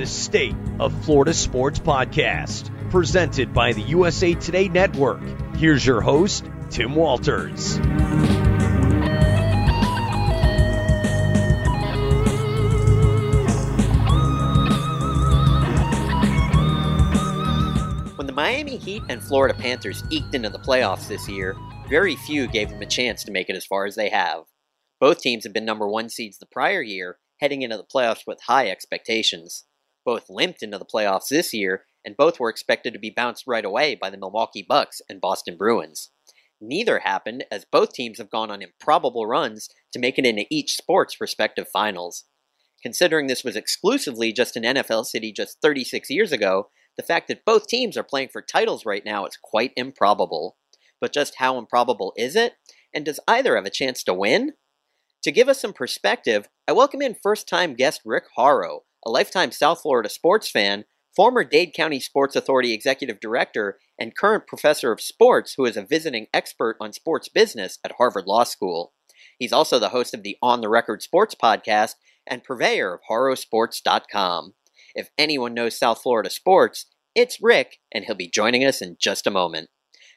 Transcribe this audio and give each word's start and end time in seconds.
the 0.00 0.06
State 0.06 0.56
of 0.78 1.04
Florida 1.04 1.34
Sports 1.34 1.78
Podcast, 1.78 2.70
presented 2.90 3.52
by 3.52 3.74
the 3.74 3.82
USA 3.82 4.32
Today 4.32 4.66
Network. 4.66 5.20
Here's 5.56 5.84
your 5.84 6.00
host, 6.00 6.46
Tim 6.70 6.94
Walters. 6.94 7.76
When 18.16 18.26
the 18.26 18.32
Miami 18.34 18.78
Heat 18.78 19.02
and 19.10 19.22
Florida 19.22 19.52
Panthers 19.52 20.02
eked 20.08 20.34
into 20.34 20.48
the 20.48 20.58
playoffs 20.58 21.08
this 21.08 21.28
year, 21.28 21.54
very 21.90 22.16
few 22.16 22.46
gave 22.46 22.70
them 22.70 22.80
a 22.80 22.86
chance 22.86 23.22
to 23.24 23.30
make 23.30 23.50
it 23.50 23.56
as 23.56 23.66
far 23.66 23.84
as 23.84 23.96
they 23.96 24.08
have. 24.08 24.44
Both 24.98 25.20
teams 25.20 25.44
have 25.44 25.52
been 25.52 25.66
number 25.66 25.86
one 25.86 26.08
seeds 26.08 26.38
the 26.38 26.46
prior 26.46 26.80
year, 26.80 27.18
heading 27.38 27.60
into 27.60 27.76
the 27.76 27.84
playoffs 27.84 28.22
with 28.26 28.40
high 28.46 28.70
expectations. 28.70 29.66
Both 30.04 30.30
limped 30.30 30.62
into 30.62 30.78
the 30.78 30.84
playoffs 30.84 31.28
this 31.28 31.52
year, 31.52 31.84
and 32.04 32.16
both 32.16 32.40
were 32.40 32.48
expected 32.48 32.92
to 32.92 32.98
be 32.98 33.10
bounced 33.10 33.44
right 33.46 33.64
away 33.64 33.94
by 33.94 34.10
the 34.10 34.16
Milwaukee 34.16 34.64
Bucks 34.66 35.02
and 35.08 35.20
Boston 35.20 35.56
Bruins. 35.56 36.10
Neither 36.60 37.00
happened, 37.00 37.44
as 37.50 37.64
both 37.64 37.92
teams 37.92 38.18
have 38.18 38.30
gone 38.30 38.50
on 38.50 38.62
improbable 38.62 39.26
runs 39.26 39.70
to 39.92 39.98
make 39.98 40.18
it 40.18 40.26
into 40.26 40.46
each 40.50 40.76
sport's 40.76 41.20
respective 41.20 41.68
finals. 41.68 42.24
Considering 42.82 43.26
this 43.26 43.44
was 43.44 43.56
exclusively 43.56 44.32
just 44.32 44.56
an 44.56 44.62
NFL 44.62 45.04
city 45.04 45.32
just 45.32 45.60
36 45.60 46.10
years 46.10 46.32
ago, 46.32 46.68
the 46.96 47.02
fact 47.02 47.28
that 47.28 47.44
both 47.44 47.66
teams 47.66 47.96
are 47.96 48.02
playing 48.02 48.28
for 48.28 48.42
titles 48.42 48.84
right 48.84 49.04
now 49.04 49.24
is 49.26 49.38
quite 49.42 49.72
improbable. 49.76 50.56
But 51.00 51.12
just 51.12 51.36
how 51.36 51.58
improbable 51.58 52.12
is 52.16 52.36
it? 52.36 52.54
And 52.94 53.04
does 53.04 53.20
either 53.26 53.56
have 53.56 53.66
a 53.66 53.70
chance 53.70 54.02
to 54.04 54.14
win? 54.14 54.52
To 55.22 55.32
give 55.32 55.48
us 55.48 55.60
some 55.60 55.72
perspective, 55.72 56.48
I 56.66 56.72
welcome 56.72 57.02
in 57.02 57.16
first 57.22 57.48
time 57.48 57.74
guest 57.74 58.00
Rick 58.04 58.24
Horrow, 58.36 58.80
a 59.04 59.10
lifetime 59.10 59.52
South 59.52 59.80
Florida 59.80 60.08
sports 60.08 60.50
fan, 60.50 60.84
former 61.14 61.44
Dade 61.44 61.72
County 61.74 62.00
Sports 62.00 62.36
Authority 62.36 62.72
executive 62.72 63.20
director, 63.20 63.78
and 63.98 64.16
current 64.16 64.46
professor 64.46 64.92
of 64.92 65.00
sports 65.00 65.54
who 65.56 65.64
is 65.64 65.76
a 65.76 65.82
visiting 65.82 66.26
expert 66.32 66.76
on 66.80 66.92
sports 66.92 67.28
business 67.28 67.78
at 67.84 67.92
Harvard 67.98 68.26
Law 68.26 68.44
School. 68.44 68.92
He's 69.38 69.52
also 69.52 69.78
the 69.78 69.90
host 69.90 70.14
of 70.14 70.22
the 70.22 70.36
On 70.42 70.60
the 70.60 70.68
Record 70.68 71.02
Sports 71.02 71.34
podcast 71.34 71.94
and 72.26 72.44
purveyor 72.44 72.94
of 72.94 73.00
horrowsports.com. 73.10 74.54
If 74.94 75.10
anyone 75.16 75.54
knows 75.54 75.78
South 75.78 76.02
Florida 76.02 76.30
sports, 76.30 76.86
it's 77.14 77.42
Rick, 77.42 77.78
and 77.92 78.04
he'll 78.04 78.14
be 78.14 78.28
joining 78.28 78.64
us 78.64 78.80
in 78.80 78.96
just 79.00 79.26
a 79.26 79.30
moment. 79.30 79.68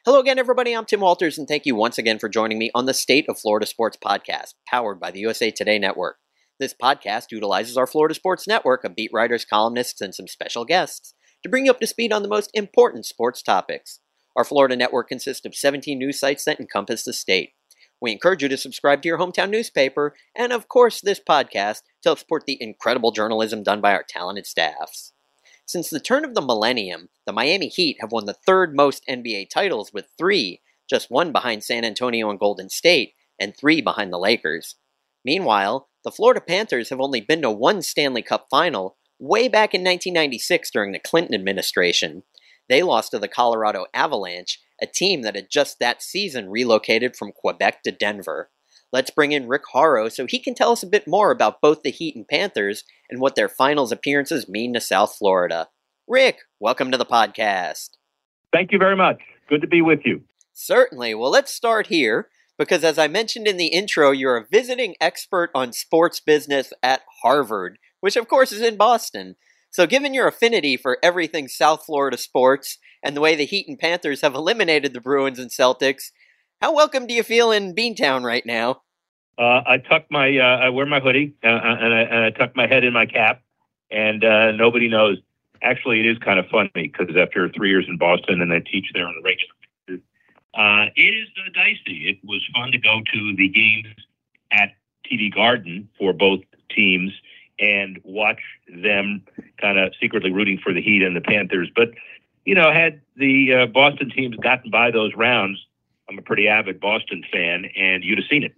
Hello 0.04 0.20
again, 0.20 0.38
everybody. 0.38 0.74
I'm 0.74 0.84
Tim 0.84 1.00
Walters, 1.00 1.38
and 1.38 1.48
thank 1.48 1.64
you 1.64 1.74
once 1.74 1.96
again 1.96 2.18
for 2.18 2.28
joining 2.28 2.58
me 2.58 2.70
on 2.74 2.86
the 2.86 2.94
State 2.94 3.26
of 3.28 3.38
Florida 3.38 3.66
Sports 3.66 3.96
podcast, 3.96 4.54
powered 4.68 5.00
by 5.00 5.10
the 5.10 5.20
USA 5.20 5.50
Today 5.50 5.78
Network. 5.78 6.18
This 6.60 6.74
podcast 6.74 7.32
utilizes 7.32 7.76
our 7.76 7.86
Florida 7.86 8.14
Sports 8.14 8.46
Network 8.46 8.84
of 8.84 8.94
beat 8.94 9.10
writers, 9.12 9.44
columnists, 9.44 10.00
and 10.00 10.14
some 10.14 10.28
special 10.28 10.64
guests 10.64 11.14
to 11.42 11.48
bring 11.48 11.66
you 11.66 11.72
up 11.72 11.80
to 11.80 11.86
speed 11.86 12.12
on 12.12 12.22
the 12.22 12.28
most 12.28 12.50
important 12.54 13.06
sports 13.06 13.42
topics. 13.42 13.98
Our 14.36 14.44
Florida 14.44 14.76
network 14.76 15.08
consists 15.08 15.44
of 15.44 15.56
17 15.56 15.98
news 15.98 16.20
sites 16.20 16.44
that 16.44 16.60
encompass 16.60 17.02
the 17.02 17.12
state. 17.12 17.54
We 18.00 18.12
encourage 18.12 18.42
you 18.42 18.48
to 18.48 18.56
subscribe 18.56 19.02
to 19.02 19.08
your 19.08 19.18
hometown 19.18 19.50
newspaper 19.50 20.14
and, 20.36 20.52
of 20.52 20.68
course, 20.68 21.00
this 21.00 21.20
podcast 21.20 21.82
to 22.02 22.10
help 22.10 22.20
support 22.20 22.44
the 22.46 22.58
incredible 22.60 23.10
journalism 23.10 23.64
done 23.64 23.80
by 23.80 23.92
our 23.92 24.04
talented 24.08 24.46
staffs. 24.46 25.12
Since 25.66 25.90
the 25.90 25.98
turn 25.98 26.24
of 26.24 26.34
the 26.34 26.42
millennium, 26.42 27.08
the 27.26 27.32
Miami 27.32 27.68
Heat 27.68 27.96
have 28.00 28.12
won 28.12 28.26
the 28.26 28.36
third 28.46 28.76
most 28.76 29.04
NBA 29.08 29.50
titles 29.50 29.92
with 29.92 30.06
three, 30.16 30.60
just 30.88 31.10
one 31.10 31.32
behind 31.32 31.64
San 31.64 31.84
Antonio 31.84 32.30
and 32.30 32.38
Golden 32.38 32.68
State, 32.68 33.14
and 33.40 33.56
three 33.56 33.80
behind 33.80 34.12
the 34.12 34.18
Lakers. 34.18 34.76
Meanwhile, 35.24 35.88
the 36.04 36.10
Florida 36.10 36.40
Panthers 36.40 36.90
have 36.90 37.00
only 37.00 37.20
been 37.20 37.42
to 37.42 37.50
one 37.50 37.80
Stanley 37.80 38.22
Cup 38.22 38.46
final 38.50 38.96
way 39.18 39.48
back 39.48 39.74
in 39.74 39.80
1996 39.80 40.70
during 40.70 40.92
the 40.92 40.98
Clinton 40.98 41.34
administration. 41.34 42.22
They 42.68 42.82
lost 42.82 43.10
to 43.10 43.18
the 43.18 43.28
Colorado 43.28 43.86
Avalanche, 43.94 44.60
a 44.80 44.86
team 44.86 45.22
that 45.22 45.34
had 45.34 45.50
just 45.50 45.78
that 45.78 46.02
season 46.02 46.50
relocated 46.50 47.16
from 47.16 47.32
Quebec 47.32 47.82
to 47.84 47.90
Denver. 47.90 48.50
Let's 48.92 49.10
bring 49.10 49.32
in 49.32 49.48
Rick 49.48 49.62
Horrow 49.72 50.08
so 50.08 50.26
he 50.26 50.38
can 50.38 50.54
tell 50.54 50.72
us 50.72 50.82
a 50.82 50.88
bit 50.88 51.08
more 51.08 51.30
about 51.30 51.60
both 51.60 51.82
the 51.82 51.90
Heat 51.90 52.14
and 52.14 52.28
Panthers 52.28 52.84
and 53.10 53.20
what 53.20 53.34
their 53.34 53.48
finals 53.48 53.90
appearances 53.90 54.48
mean 54.48 54.74
to 54.74 54.80
South 54.80 55.16
Florida. 55.16 55.68
Rick, 56.06 56.40
welcome 56.60 56.90
to 56.90 56.98
the 56.98 57.06
podcast. 57.06 57.90
Thank 58.52 58.72
you 58.72 58.78
very 58.78 58.96
much. 58.96 59.20
Good 59.48 59.62
to 59.62 59.66
be 59.66 59.80
with 59.80 60.00
you. 60.04 60.22
Certainly. 60.52 61.14
Well, 61.14 61.30
let's 61.30 61.52
start 61.52 61.86
here 61.88 62.28
because, 62.58 62.84
as 62.84 62.98
I 62.98 63.08
mentioned 63.08 63.46
in 63.46 63.56
the 63.56 63.68
intro, 63.68 64.10
you're 64.10 64.36
a 64.36 64.46
visiting 64.50 64.94
expert 65.00 65.50
on 65.54 65.72
sports 65.72 66.20
business 66.20 66.72
at 66.82 67.02
Harvard, 67.22 67.78
which, 68.00 68.16
of 68.16 68.28
course, 68.28 68.52
is 68.52 68.60
in 68.60 68.76
Boston. 68.76 69.36
So, 69.70 69.86
given 69.86 70.14
your 70.14 70.28
affinity 70.28 70.76
for 70.76 70.98
everything 71.02 71.48
South 71.48 71.84
Florida 71.84 72.16
sports 72.16 72.78
and 73.02 73.16
the 73.16 73.20
way 73.20 73.34
the 73.34 73.44
Heat 73.44 73.66
and 73.68 73.78
Panthers 73.78 74.20
have 74.20 74.34
eliminated 74.34 74.92
the 74.92 75.00
Bruins 75.00 75.38
and 75.38 75.50
Celtics, 75.50 76.12
how 76.60 76.74
welcome 76.74 77.06
do 77.06 77.14
you 77.14 77.22
feel 77.22 77.50
in 77.50 77.74
Beantown 77.74 78.22
right 78.22 78.46
now? 78.46 78.82
Uh, 79.36 79.62
I 79.66 79.78
tuck 79.78 80.04
my, 80.10 80.38
uh, 80.38 80.58
I 80.58 80.68
wear 80.68 80.86
my 80.86 81.00
hoodie 81.00 81.34
uh, 81.42 81.48
uh, 81.48 81.76
and, 81.80 81.92
I, 81.92 82.00
and, 82.02 82.24
I, 82.24 82.30
tuck 82.30 82.54
my 82.54 82.68
head 82.68 82.84
in 82.84 82.92
my 82.92 83.04
cap, 83.04 83.42
and 83.90 84.24
uh, 84.24 84.52
nobody 84.52 84.88
knows. 84.88 85.18
Actually, 85.60 86.00
it 86.00 86.06
is 86.06 86.18
kind 86.18 86.38
of 86.38 86.46
funny 86.46 86.70
because 86.74 87.08
after 87.16 87.48
three 87.48 87.70
years 87.70 87.86
in 87.88 87.98
Boston 87.98 88.40
and 88.42 88.52
I 88.52 88.60
teach 88.60 88.86
there 88.94 89.08
on 89.08 89.14
the 89.16 89.22
regular, 89.22 89.54
uh, 90.56 90.86
it 90.96 91.02
is 91.02 91.28
dicey. 91.54 92.08
It 92.08 92.18
was 92.24 92.42
fun 92.54 92.72
to 92.72 92.78
go 92.78 93.00
to 93.12 93.36
the 93.36 93.48
games 93.48 93.94
at 94.50 94.74
TD 95.04 95.34
Garden 95.34 95.88
for 95.98 96.12
both 96.12 96.40
teams 96.70 97.12
and 97.58 98.00
watch 98.02 98.40
them 98.68 99.22
kind 99.60 99.78
of 99.78 99.92
secretly 100.00 100.32
rooting 100.32 100.58
for 100.58 100.72
the 100.72 100.82
Heat 100.82 101.02
and 101.02 101.14
the 101.14 101.20
Panthers. 101.20 101.70
But 101.74 101.90
you 102.44 102.54
know, 102.54 102.72
had 102.72 103.00
the 103.16 103.66
Boston 103.72 104.10
teams 104.10 104.36
gotten 104.36 104.70
by 104.70 104.90
those 104.90 105.14
rounds, 105.14 105.64
I'm 106.08 106.18
a 106.18 106.22
pretty 106.22 106.48
avid 106.48 106.80
Boston 106.80 107.24
fan, 107.32 107.66
and 107.76 108.04
you'd 108.04 108.18
have 108.18 108.26
seen 108.28 108.42
it. 108.42 108.54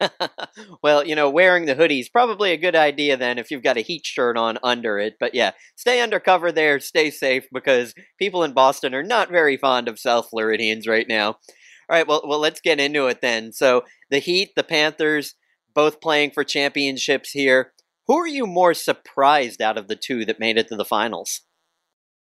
well, 0.82 1.06
you 1.06 1.14
know, 1.14 1.30
wearing 1.30 1.66
the 1.66 1.74
hoodie 1.74 2.00
is 2.00 2.08
probably 2.08 2.52
a 2.52 2.56
good 2.56 2.76
idea 2.76 3.16
then 3.16 3.38
if 3.38 3.50
you've 3.50 3.62
got 3.62 3.76
a 3.76 3.82
heat 3.82 4.06
shirt 4.06 4.36
on 4.36 4.58
under 4.62 4.98
it. 4.98 5.16
But 5.20 5.34
yeah, 5.34 5.52
stay 5.76 6.00
undercover 6.00 6.52
there, 6.52 6.80
stay 6.80 7.10
safe 7.10 7.46
because 7.52 7.94
people 8.18 8.42
in 8.42 8.52
Boston 8.52 8.94
are 8.94 9.02
not 9.02 9.30
very 9.30 9.56
fond 9.56 9.88
of 9.88 9.98
South 9.98 10.28
Floridians 10.30 10.86
right 10.86 11.06
now. 11.08 11.28
All 11.28 11.96
right, 11.96 12.06
well, 12.06 12.22
well, 12.24 12.38
let's 12.38 12.60
get 12.60 12.78
into 12.78 13.06
it 13.08 13.20
then. 13.20 13.52
So 13.52 13.84
the 14.10 14.20
Heat, 14.20 14.50
the 14.54 14.62
Panthers, 14.62 15.34
both 15.74 16.00
playing 16.00 16.30
for 16.30 16.44
championships 16.44 17.30
here. 17.30 17.72
Who 18.06 18.16
are 18.16 18.28
you 18.28 18.46
more 18.46 18.74
surprised 18.74 19.60
out 19.60 19.78
of 19.78 19.88
the 19.88 19.96
two 19.96 20.24
that 20.24 20.40
made 20.40 20.56
it 20.56 20.68
to 20.68 20.76
the 20.76 20.84
finals? 20.84 21.42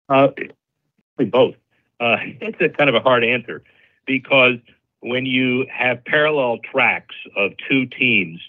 Uh, 0.10 0.30
both. 1.18 1.56
Uh, 2.00 2.18
it's 2.42 2.62
a 2.62 2.70
kind 2.70 2.90
of 2.90 2.96
a 2.96 3.00
hard 3.00 3.24
answer 3.24 3.64
because 4.06 4.58
when 5.02 5.26
you 5.26 5.66
have 5.72 6.04
parallel 6.06 6.58
tracks 6.60 7.16
of 7.36 7.52
two 7.70 7.86
teams 7.86 8.42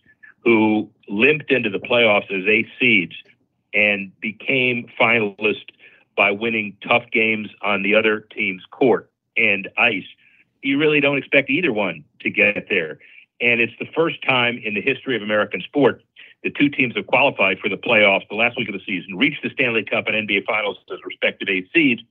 who 0.45 0.89
limped 1.09 1.51
into 1.51 1.71
the 1.71 1.79
playoffs 1.79 2.31
as 2.31 2.47
eight 2.47 2.69
seeds 2.79 3.15
and 3.75 4.13
became 4.21 4.89
finalists 4.99 5.69
by 6.17 6.31
winning 6.31 6.77
tough 6.87 7.05
games 7.13 7.49
on 7.63 7.83
the 7.83 7.95
other 7.95 8.21
team's 8.21 8.65
court 8.71 9.11
and 9.37 9.69
ice, 9.77 10.07
you 10.63 10.79
really 10.79 11.01
don't 11.01 11.19
expect 11.19 11.51
either 11.51 11.73
one 11.73 12.05
to 12.21 12.31
get 12.31 12.67
there. 12.69 12.99
And 13.41 13.61
it's 13.61 13.75
the 13.79 13.89
first 13.95 14.23
time 14.27 14.61
in 14.65 14.75
the 14.75 14.81
history 14.81 15.15
of 15.15 15.23
American 15.23 15.61
sport 15.61 16.03
the 16.43 16.51
two 16.51 16.69
teams 16.69 16.95
have 16.97 17.07
qualified 17.07 17.59
for 17.59 17.69
the 17.69 17.77
playoffs 17.77 18.29
the 18.29 18.37
last 18.37 18.57
week 18.57 18.69
of 18.69 18.75
the 18.75 18.85
season, 18.87 19.17
reached 19.17 19.43
the 19.43 19.51
Stanley 19.51 19.83
Cup 19.83 20.07
and 20.07 20.29
NBA 20.29 20.45
Finals 20.45 20.79
as 20.93 20.99
respective 21.05 21.49
eight 21.49 21.69
seeds, 21.75 22.03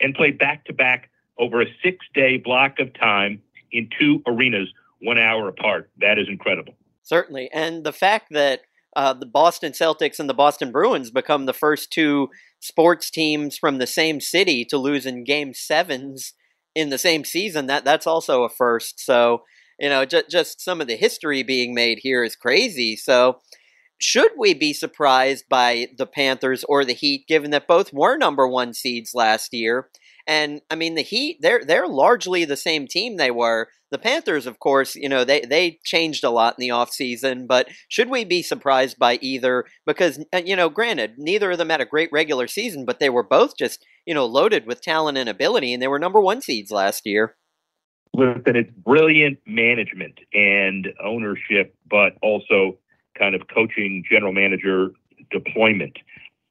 and 0.00 0.14
played 0.14 0.38
back 0.38 0.64
to 0.66 0.72
back 0.72 1.10
over 1.38 1.60
a 1.60 1.66
six 1.82 2.06
day 2.14 2.36
block 2.36 2.78
of 2.78 2.92
time 2.94 3.42
in 3.72 3.88
two 3.98 4.22
arenas, 4.26 4.68
one 5.00 5.18
hour 5.18 5.48
apart. 5.48 5.90
That 5.98 6.18
is 6.18 6.28
incredible. 6.28 6.74
Certainly. 7.02 7.50
And 7.52 7.84
the 7.84 7.92
fact 7.92 8.28
that 8.30 8.62
uh, 8.94 9.14
the 9.14 9.26
Boston 9.26 9.72
Celtics 9.72 10.18
and 10.20 10.28
the 10.28 10.34
Boston 10.34 10.70
Bruins 10.70 11.10
become 11.10 11.46
the 11.46 11.54
first 11.54 11.90
two 11.90 12.28
sports 12.60 13.10
teams 13.10 13.56
from 13.56 13.78
the 13.78 13.86
same 13.86 14.20
city 14.20 14.64
to 14.66 14.76
lose 14.76 15.06
in 15.06 15.24
game 15.24 15.54
sevens 15.54 16.34
in 16.74 16.90
the 16.90 16.98
same 16.98 17.24
season, 17.24 17.66
that 17.66 17.84
that's 17.84 18.06
also 18.06 18.44
a 18.44 18.48
first. 18.48 19.00
So, 19.00 19.42
you 19.78 19.88
know, 19.88 20.04
just, 20.04 20.30
just 20.30 20.60
some 20.60 20.80
of 20.80 20.86
the 20.86 20.96
history 20.96 21.42
being 21.42 21.74
made 21.74 22.00
here 22.02 22.22
is 22.22 22.36
crazy. 22.36 22.96
So, 22.96 23.40
should 23.98 24.32
we 24.36 24.52
be 24.52 24.72
surprised 24.72 25.44
by 25.48 25.88
the 25.96 26.06
Panthers 26.06 26.64
or 26.64 26.84
the 26.84 26.92
Heat, 26.92 27.26
given 27.28 27.52
that 27.52 27.68
both 27.68 27.92
were 27.92 28.16
number 28.16 28.48
one 28.48 28.74
seeds 28.74 29.14
last 29.14 29.54
year? 29.54 29.88
And 30.26 30.60
I 30.70 30.74
mean, 30.74 30.94
the 30.94 31.02
Heat, 31.02 31.38
they're 31.40 31.64
they're 31.64 31.88
largely 31.88 32.44
the 32.44 32.56
same 32.56 32.86
team 32.86 33.16
they 33.16 33.30
were. 33.30 33.68
The 33.90 33.98
Panthers, 33.98 34.46
of 34.46 34.58
course, 34.58 34.94
you 34.94 35.08
know, 35.08 35.24
they 35.24 35.40
they 35.40 35.78
changed 35.84 36.24
a 36.24 36.30
lot 36.30 36.54
in 36.58 36.62
the 36.62 36.74
offseason, 36.74 37.46
but 37.46 37.68
should 37.88 38.08
we 38.08 38.24
be 38.24 38.42
surprised 38.42 38.98
by 38.98 39.18
either? 39.20 39.64
Because 39.86 40.24
uh, 40.32 40.42
you 40.44 40.56
know, 40.56 40.68
granted, 40.68 41.14
neither 41.18 41.50
of 41.50 41.58
them 41.58 41.70
had 41.70 41.80
a 41.80 41.86
great 41.86 42.10
regular 42.12 42.46
season, 42.46 42.84
but 42.84 43.00
they 43.00 43.10
were 43.10 43.22
both 43.22 43.56
just 43.56 43.84
you 44.06 44.14
know 44.14 44.26
loaded 44.26 44.66
with 44.66 44.80
talent 44.80 45.18
and 45.18 45.28
ability, 45.28 45.72
and 45.72 45.82
they 45.82 45.88
were 45.88 45.98
number 45.98 46.20
one 46.20 46.40
seeds 46.40 46.70
last 46.70 47.04
year. 47.04 47.36
Listen, 48.14 48.56
it's 48.56 48.70
brilliant 48.70 49.38
management 49.46 50.18
and 50.34 50.88
ownership, 51.02 51.74
but 51.88 52.12
also 52.22 52.76
kind 53.18 53.34
of 53.34 53.42
coaching, 53.48 54.04
general 54.08 54.32
manager 54.32 54.90
deployment. 55.30 55.96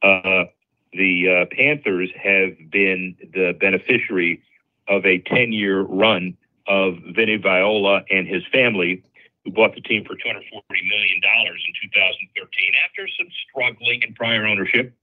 Uh, 0.01 0.45
the 0.93 1.29
uh, 1.29 1.55
Panthers 1.55 2.09
have 2.21 2.57
been 2.69 3.15
the 3.33 3.55
beneficiary 3.59 4.41
of 4.87 5.05
a 5.05 5.19
10 5.19 5.51
year 5.51 5.81
run 5.81 6.35
of 6.67 6.97
Vinny 7.15 7.37
Viola 7.37 8.01
and 8.09 8.27
his 8.27 8.43
family, 8.51 9.03
who 9.43 9.51
bought 9.51 9.73
the 9.73 9.81
team 9.81 10.03
for 10.05 10.15
$240 10.15 10.41
million 10.69 11.21
in 11.23 11.89
2013 11.91 12.71
after 12.85 13.07
some 13.17 13.27
struggling 13.49 14.03
in 14.03 14.13
prior 14.13 14.45
ownership. 14.45 14.93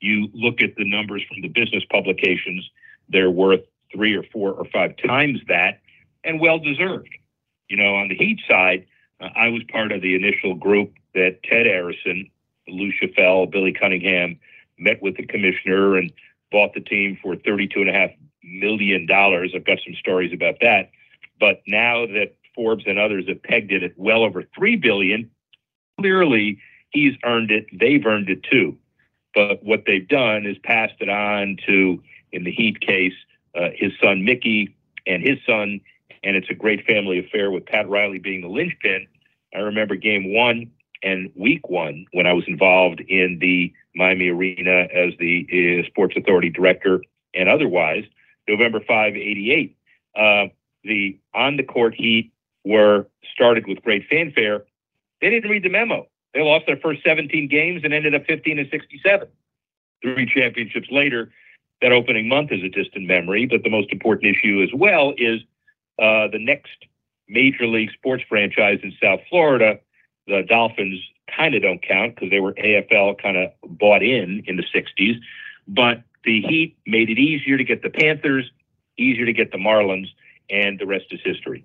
You 0.00 0.28
look 0.32 0.60
at 0.60 0.76
the 0.76 0.84
numbers 0.84 1.22
from 1.28 1.42
the 1.42 1.48
business 1.48 1.84
publications, 1.90 2.68
they're 3.08 3.30
worth 3.30 3.62
three 3.92 4.14
or 4.14 4.22
four 4.24 4.52
or 4.52 4.64
five 4.66 4.94
times 5.04 5.40
that, 5.48 5.80
and 6.24 6.40
well 6.40 6.58
deserved. 6.58 7.08
You 7.68 7.76
know, 7.76 7.94
on 7.94 8.08
the 8.08 8.16
Heat 8.16 8.40
side, 8.48 8.86
uh, 9.20 9.28
I 9.34 9.48
was 9.48 9.62
part 9.70 9.92
of 9.92 10.02
the 10.02 10.14
initial 10.14 10.54
group 10.54 10.94
that 11.14 11.42
Ted 11.42 11.66
Arison, 11.66 12.30
Lou 12.68 12.92
Schaffel, 12.92 13.46
Billy 13.46 13.72
Cunningham 13.72 14.38
met 14.78 15.02
with 15.02 15.16
the 15.16 15.26
commissioner 15.26 15.96
and 15.96 16.12
bought 16.50 16.74
the 16.74 16.80
team 16.80 17.18
for 17.22 17.34
$32.5 17.34 18.14
million. 18.42 19.06
I've 19.10 19.64
got 19.64 19.78
some 19.84 19.94
stories 19.98 20.32
about 20.32 20.56
that. 20.60 20.90
But 21.38 21.62
now 21.66 22.06
that 22.06 22.36
Forbes 22.54 22.84
and 22.86 22.98
others 22.98 23.28
have 23.28 23.42
pegged 23.42 23.72
it 23.72 23.82
at 23.82 23.92
well 23.96 24.22
over 24.22 24.44
3 24.56 24.76
billion, 24.76 25.30
clearly 25.98 26.58
he's 26.90 27.14
earned 27.24 27.50
it. 27.50 27.66
They've 27.72 28.04
earned 28.04 28.28
it 28.28 28.42
too. 28.42 28.76
But 29.34 29.62
what 29.62 29.84
they've 29.86 30.06
done 30.06 30.46
is 30.46 30.56
passed 30.64 30.96
it 31.00 31.08
on 31.08 31.58
to, 31.66 32.02
in 32.32 32.44
the 32.44 32.52
Heat 32.52 32.80
case, 32.80 33.14
uh, 33.54 33.70
his 33.74 33.92
son 34.02 34.24
Mickey 34.24 34.74
and 35.06 35.22
his 35.22 35.38
son, 35.46 35.80
and 36.22 36.36
it's 36.36 36.50
a 36.50 36.54
great 36.54 36.86
family 36.86 37.18
affair 37.18 37.50
with 37.50 37.66
Pat 37.66 37.88
Riley 37.88 38.18
being 38.18 38.40
the 38.40 38.48
linchpin. 38.48 39.06
I 39.54 39.58
remember 39.58 39.96
game 39.96 40.34
one 40.34 40.70
and 41.02 41.30
week 41.34 41.68
one 41.68 42.06
when 42.12 42.26
I 42.26 42.32
was 42.32 42.44
involved 42.46 43.00
in 43.00 43.38
the 43.40 43.72
Miami 43.94 44.28
Arena 44.28 44.88
as 44.92 45.12
the 45.18 45.82
uh, 45.82 45.86
Sports 45.86 46.14
Authority 46.16 46.50
director 46.50 47.02
and 47.34 47.48
otherwise, 47.48 48.04
November 48.48 48.80
5, 48.80 49.16
88. 49.16 49.76
Uh, 50.16 50.46
the 50.84 51.18
on 51.34 51.56
the 51.56 51.62
court 51.62 51.94
heat 51.94 52.32
were 52.64 53.06
started 53.32 53.66
with 53.66 53.82
great 53.82 54.06
fanfare. 54.08 54.64
They 55.20 55.30
didn't 55.30 55.50
read 55.50 55.62
the 55.64 55.68
memo. 55.68 56.06
They 56.34 56.42
lost 56.42 56.66
their 56.66 56.76
first 56.76 57.02
17 57.04 57.48
games 57.48 57.82
and 57.84 57.92
ended 57.92 58.14
up 58.14 58.26
15 58.26 58.58
and 58.58 58.68
67. 58.70 59.28
Three 60.02 60.26
championships 60.26 60.88
later, 60.90 61.30
that 61.80 61.92
opening 61.92 62.28
month 62.28 62.52
is 62.52 62.62
a 62.62 62.68
distant 62.68 63.06
memory, 63.06 63.46
but 63.46 63.62
the 63.62 63.70
most 63.70 63.90
important 63.92 64.36
issue 64.36 64.62
as 64.62 64.70
well 64.74 65.14
is 65.16 65.40
uh, 65.98 66.28
the 66.28 66.38
next 66.38 66.86
major 67.28 67.66
league 67.66 67.90
sports 67.92 68.22
franchise 68.28 68.80
in 68.82 68.92
South 69.02 69.20
Florida. 69.28 69.78
The 70.28 70.42
Dolphins 70.48 71.00
kind 71.34 71.54
of 71.54 71.62
don't 71.62 71.82
count 71.82 72.14
because 72.14 72.30
they 72.30 72.40
were 72.40 72.54
AFL 72.54 73.20
kind 73.20 73.36
of 73.36 73.50
bought 73.78 74.02
in 74.02 74.42
in 74.46 74.56
the 74.56 74.64
60s, 74.74 75.16
but 75.66 76.02
the 76.24 76.40
Heat 76.42 76.76
made 76.86 77.10
it 77.10 77.18
easier 77.18 77.56
to 77.56 77.64
get 77.64 77.82
the 77.82 77.90
Panthers, 77.90 78.50
easier 78.98 79.26
to 79.26 79.32
get 79.32 79.50
the 79.50 79.58
Marlins, 79.58 80.08
and 80.50 80.78
the 80.78 80.86
rest 80.86 81.06
is 81.10 81.20
history. 81.24 81.64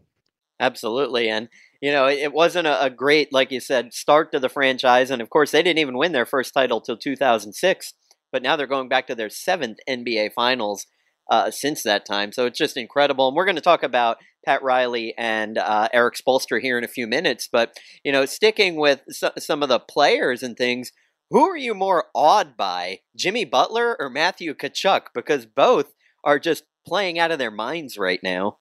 Absolutely. 0.59 1.29
And, 1.29 1.49
you 1.81 1.91
know, 1.91 2.07
it 2.07 2.31
wasn't 2.31 2.67
a, 2.67 2.89
great, 2.89 3.33
like 3.33 3.51
you 3.51 3.59
said, 3.59 3.93
start 3.93 4.31
to 4.31 4.39
the 4.39 4.49
franchise. 4.49 5.11
And 5.11 5.21
of 5.21 5.29
course, 5.29 5.51
they 5.51 5.61
didn't 5.61 5.79
even 5.79 5.97
win 5.97 6.13
their 6.13 6.25
first 6.25 6.53
title 6.53 6.79
till 6.79 6.95
2006 6.95 7.93
but 8.33 8.41
now 8.41 8.57
they're 8.57 8.67
going 8.67 8.89
back 8.89 9.07
to 9.07 9.15
their 9.15 9.29
seventh 9.29 9.77
NBA 9.87 10.33
Finals 10.33 10.87
uh, 11.31 11.51
since 11.51 11.83
that 11.83 12.05
time. 12.05 12.33
So 12.33 12.47
it's 12.47 12.57
just 12.57 12.75
incredible. 12.75 13.29
And 13.29 13.37
we're 13.37 13.45
going 13.45 13.55
to 13.55 13.61
talk 13.61 13.83
about 13.83 14.17
Pat 14.45 14.61
Riley 14.63 15.13
and 15.17 15.57
uh, 15.57 15.89
Erik 15.93 16.15
Spoelstra 16.15 16.61
here 16.61 16.77
in 16.77 16.83
a 16.83 16.89
few 16.89 17.07
minutes. 17.07 17.47
But, 17.51 17.77
you 18.03 18.11
know, 18.11 18.25
sticking 18.25 18.75
with 18.75 19.01
so- 19.09 19.31
some 19.37 19.63
of 19.63 19.69
the 19.69 19.79
players 19.79 20.43
and 20.43 20.57
things, 20.57 20.91
who 21.29 21.43
are 21.49 21.57
you 21.57 21.73
more 21.73 22.05
awed 22.13 22.55
by, 22.55 22.99
Jimmy 23.15 23.45
Butler 23.45 23.95
or 23.99 24.09
Matthew 24.09 24.53
Tkachuk? 24.53 25.07
Because 25.13 25.45
both 25.45 25.93
are 26.23 26.39
just 26.39 26.63
playing 26.87 27.17
out 27.17 27.31
of 27.31 27.39
their 27.39 27.51
minds 27.51 27.97
right 27.97 28.19
now. 28.21 28.57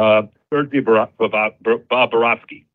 Uh, 0.00 0.22
Bob, 0.50 1.54
Bob, 1.88 2.10
Borowski. 2.10 2.66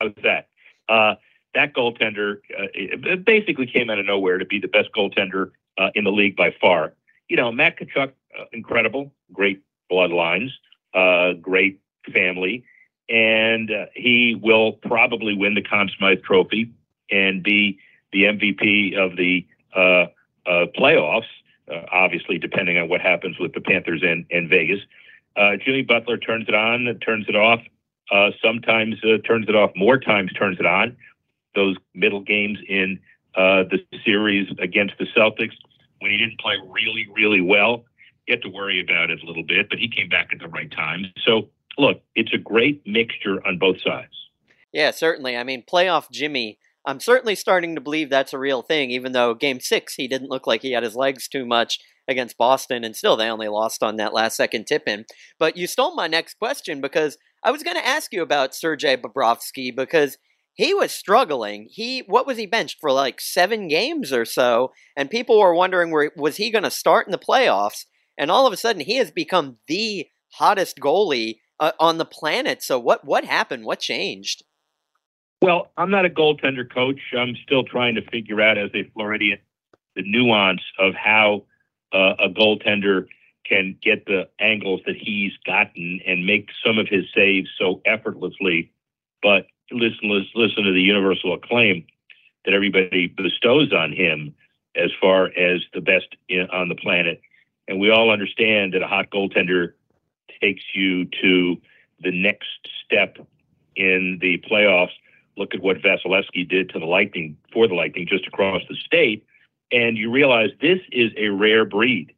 How's 0.00 0.12
that? 0.22 0.48
Uh, 0.88 1.14
that 1.54 1.74
goaltender 1.74 2.38
uh, 2.58 3.16
basically 3.24 3.66
came 3.66 3.90
out 3.90 3.98
of 3.98 4.06
nowhere 4.06 4.38
to 4.38 4.44
be 4.44 4.58
the 4.58 4.68
best 4.68 4.88
goaltender 4.96 5.50
uh, 5.78 5.90
in 5.94 6.04
the 6.04 6.10
league 6.10 6.36
by 6.36 6.54
far. 6.60 6.94
You 7.28 7.36
know, 7.36 7.52
Matt 7.52 7.78
Tkachuk, 7.78 8.12
uh, 8.38 8.44
incredible, 8.52 9.12
great 9.32 9.62
bloodlines, 9.90 10.50
uh, 10.94 11.34
great 11.34 11.80
family, 12.12 12.64
and 13.08 13.70
uh, 13.70 13.86
he 13.94 14.38
will 14.40 14.72
probably 14.72 15.34
win 15.34 15.54
the 15.54 15.62
Conn 15.62 15.90
Smythe 15.96 16.22
Trophy 16.22 16.72
and 17.10 17.42
be 17.42 17.78
the 18.12 18.24
MVP 18.24 18.96
of 18.96 19.16
the 19.16 19.46
uh, 19.74 20.06
playoffs. 20.78 21.28
obviously, 21.90 22.38
depending 22.38 22.78
on 22.78 22.88
what 22.88 23.00
happens 23.00 23.38
with 23.38 23.52
the 23.54 23.60
Panthers 23.60 24.02
and, 24.02 24.26
and 24.30 24.48
Vegas. 24.48 24.80
Jimmy 25.64 25.82
Butler 25.82 26.18
turns 26.18 26.46
it 26.48 26.54
on, 26.54 26.84
turns 27.04 27.26
it 27.28 27.36
off. 27.36 27.60
sometimes 28.42 28.96
turns 29.24 29.48
it 29.48 29.56
off. 29.56 29.70
More 29.76 29.98
times 29.98 30.32
turns 30.34 30.58
it 30.58 30.66
on 30.66 30.96
those 31.54 31.76
middle 31.94 32.20
games 32.20 32.58
in 32.68 32.98
uh, 33.34 33.64
the 33.64 33.78
series 34.04 34.48
against 34.58 34.94
the 34.98 35.06
Celtics 35.16 35.54
when 36.00 36.10
he 36.10 36.18
didn't 36.18 36.40
play 36.40 36.56
really, 36.70 37.08
really 37.14 37.40
well. 37.40 37.84
Have 38.28 38.40
to 38.42 38.48
worry 38.48 38.80
about 38.80 39.10
it 39.10 39.22
a 39.22 39.26
little 39.26 39.42
bit, 39.42 39.68
but 39.68 39.78
he 39.78 39.88
came 39.88 40.08
back 40.08 40.28
at 40.32 40.38
the 40.38 40.48
right 40.48 40.70
time. 40.70 41.06
So, 41.24 41.48
look, 41.76 42.00
it's 42.14 42.32
a 42.32 42.38
great 42.38 42.82
mixture 42.86 43.44
on 43.46 43.58
both 43.58 43.80
sides. 43.82 44.12
Yeah, 44.72 44.90
certainly. 44.90 45.36
I 45.36 45.44
mean, 45.44 45.64
playoff 45.70 46.10
Jimmy, 46.10 46.58
I'm 46.86 47.00
certainly 47.00 47.34
starting 47.34 47.74
to 47.74 47.80
believe 47.80 48.10
that's 48.10 48.32
a 48.32 48.38
real 48.38 48.62
thing, 48.62 48.90
even 48.90 49.12
though 49.12 49.34
game 49.34 49.60
six, 49.60 49.94
he 49.94 50.08
didn't 50.08 50.30
look 50.30 50.46
like 50.46 50.62
he 50.62 50.72
had 50.72 50.82
his 50.82 50.96
legs 50.96 51.28
too 51.28 51.44
much 51.44 51.78
against 52.08 52.38
Boston, 52.38 52.84
and 52.84 52.96
still 52.96 53.16
they 53.16 53.28
only 53.28 53.48
lost 53.48 53.82
on 53.82 53.96
that 53.96 54.12
last 54.12 54.36
second 54.36 54.66
tip 54.66 54.84
in. 54.86 55.04
But 55.38 55.56
you 55.56 55.66
stole 55.66 55.94
my 55.94 56.08
next 56.08 56.34
question 56.34 56.80
because 56.80 57.18
I 57.44 57.50
was 57.50 57.62
going 57.62 57.76
to 57.76 57.86
ask 57.86 58.12
you 58.12 58.22
about 58.22 58.54
Sergei 58.54 58.96
Bobrovsky 58.96 59.74
because 59.74 60.18
he 60.54 60.74
was 60.74 60.92
struggling. 60.92 61.68
He 61.70 62.00
what 62.00 62.26
was 62.26 62.36
he 62.36 62.46
benched 62.46 62.78
for 62.80 62.92
like 62.92 63.20
seven 63.20 63.68
games 63.68 64.12
or 64.12 64.24
so, 64.24 64.72
and 64.96 65.10
people 65.10 65.38
were 65.38 65.54
wondering 65.54 65.90
where 65.90 66.10
was 66.16 66.36
he 66.36 66.50
going 66.50 66.64
to 66.64 66.70
start 66.70 67.06
in 67.06 67.12
the 67.12 67.18
playoffs. 67.18 67.86
And 68.18 68.30
all 68.30 68.46
of 68.46 68.52
a 68.52 68.56
sudden, 68.56 68.82
he 68.82 68.96
has 68.96 69.10
become 69.10 69.56
the 69.68 70.06
hottest 70.34 70.78
goalie 70.78 71.38
uh, 71.60 71.72
on 71.78 71.98
the 71.98 72.04
planet. 72.04 72.62
So 72.62 72.78
what 72.78 73.04
what 73.04 73.24
happened? 73.24 73.64
What 73.64 73.80
changed? 73.80 74.42
Well, 75.40 75.72
I'm 75.76 75.90
not 75.90 76.04
a 76.04 76.10
goaltender 76.10 76.72
coach. 76.72 77.00
I'm 77.16 77.34
still 77.44 77.64
trying 77.64 77.96
to 77.96 78.10
figure 78.10 78.40
out 78.40 78.58
as 78.58 78.70
a 78.74 78.84
Floridian 78.94 79.38
the 79.96 80.02
nuance 80.04 80.62
of 80.78 80.94
how 80.94 81.44
uh, 81.92 82.14
a 82.18 82.28
goaltender 82.28 83.06
can 83.44 83.76
get 83.82 84.06
the 84.06 84.28
angles 84.38 84.80
that 84.86 84.96
he's 84.96 85.32
gotten 85.44 86.00
and 86.06 86.26
make 86.26 86.48
some 86.64 86.78
of 86.78 86.88
his 86.88 87.04
saves 87.14 87.50
so 87.58 87.82
effortlessly. 87.84 88.72
But 89.22 89.46
listen, 89.70 90.26
listen, 90.34 90.64
to 90.64 90.72
the 90.72 90.80
universal 90.80 91.34
acclaim 91.34 91.84
that 92.44 92.54
everybody 92.54 93.08
bestows 93.08 93.72
on 93.72 93.92
him 93.92 94.34
as 94.76 94.90
far 95.00 95.26
as 95.26 95.60
the 95.74 95.80
best 95.80 96.06
in, 96.28 96.48
on 96.50 96.68
the 96.68 96.74
planet. 96.74 97.20
And 97.68 97.80
we 97.80 97.90
all 97.90 98.10
understand 98.10 98.74
that 98.74 98.82
a 98.82 98.86
hot 98.86 99.10
goaltender 99.10 99.72
takes 100.40 100.62
you 100.74 101.04
to 101.22 101.60
the 102.00 102.10
next 102.10 102.48
step 102.84 103.18
in 103.76 104.18
the 104.20 104.42
playoffs. 104.50 104.92
Look 105.36 105.54
at 105.54 105.62
what 105.62 105.78
Vasilevskiy 105.78 106.48
did 106.48 106.70
to 106.70 106.78
the 106.78 106.86
Lightning 106.86 107.36
for 107.52 107.66
the 107.68 107.74
Lightning 107.74 108.06
just 108.06 108.26
across 108.26 108.62
the 108.68 108.76
state. 108.76 109.24
And 109.70 109.96
you 109.96 110.10
realize 110.10 110.50
this 110.60 110.80
is 110.90 111.12
a 111.16 111.28
rare 111.28 111.64
breed. 111.64 112.14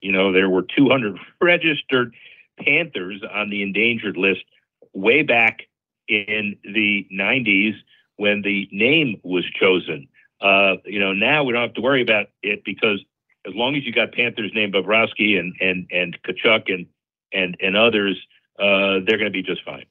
You 0.00 0.12
know, 0.12 0.32
there 0.32 0.50
were 0.50 0.62
200 0.62 1.16
registered 1.40 2.14
Panthers 2.58 3.22
on 3.32 3.50
the 3.50 3.62
endangered 3.62 4.16
list 4.16 4.44
way 4.92 5.22
back 5.22 5.62
in 6.08 6.56
the 6.64 7.06
90s 7.12 7.74
when 8.16 8.42
the 8.42 8.68
name 8.72 9.20
was 9.22 9.44
chosen. 9.58 10.08
Uh, 10.40 10.76
you 10.84 10.98
know, 10.98 11.12
now 11.12 11.44
we 11.44 11.52
don't 11.52 11.62
have 11.62 11.74
to 11.74 11.80
worry 11.80 12.02
about 12.02 12.26
it 12.42 12.64
because 12.64 13.02
as 13.46 13.54
long 13.54 13.76
as 13.76 13.84
you 13.84 13.92
got 13.92 14.12
Panthers 14.12 14.50
named 14.54 14.74
Bobrovsky 14.74 15.38
and 15.38 15.54
and 15.60 15.86
and 15.90 16.18
Tkachuk 16.22 16.72
and 16.72 16.86
and 17.32 17.56
and 17.60 17.76
others, 17.76 18.18
uh, 18.58 19.00
they're 19.06 19.18
going 19.18 19.24
to 19.24 19.30
be 19.30 19.42
just 19.42 19.64
fine. 19.64 19.86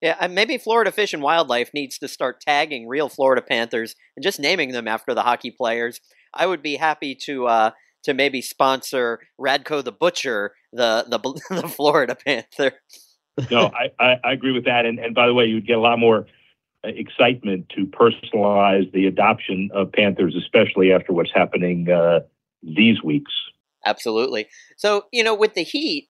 Yeah, 0.00 0.26
maybe 0.28 0.56
Florida 0.56 0.90
Fish 0.90 1.12
and 1.12 1.22
Wildlife 1.22 1.74
needs 1.74 1.98
to 1.98 2.08
start 2.08 2.40
tagging 2.40 2.88
real 2.88 3.10
Florida 3.10 3.42
Panthers 3.42 3.94
and 4.16 4.22
just 4.22 4.40
naming 4.40 4.72
them 4.72 4.88
after 4.88 5.12
the 5.14 5.22
hockey 5.22 5.50
players. 5.50 6.00
I 6.32 6.46
would 6.46 6.62
be 6.62 6.76
happy 6.76 7.14
to 7.26 7.46
uh, 7.46 7.70
to 8.04 8.14
maybe 8.14 8.40
sponsor 8.40 9.20
Radko 9.38 9.84
the 9.84 9.92
Butcher, 9.92 10.54
the 10.72 11.04
the, 11.08 11.18
the 11.62 11.68
Florida 11.68 12.14
Panther 12.14 12.72
no, 13.50 13.66
I, 13.74 13.92
I, 13.98 14.20
I, 14.24 14.32
agree 14.32 14.52
with 14.52 14.64
that. 14.64 14.84
And, 14.86 14.98
and 14.98 15.14
by 15.14 15.26
the 15.26 15.34
way, 15.34 15.46
you'd 15.46 15.66
get 15.66 15.76
a 15.76 15.80
lot 15.80 15.98
more 15.98 16.26
uh, 16.84 16.88
excitement 16.88 17.70
to 17.76 17.86
personalize 17.86 18.90
the 18.92 19.06
adoption 19.06 19.70
of 19.72 19.92
Panthers, 19.92 20.34
especially 20.36 20.92
after 20.92 21.12
what's 21.12 21.32
happening 21.32 21.88
uh, 21.88 22.20
these 22.62 23.02
weeks. 23.02 23.32
Absolutely. 23.86 24.48
So, 24.76 25.06
you 25.12 25.24
know, 25.24 25.34
with 25.34 25.54
the 25.54 25.62
Heat, 25.62 26.08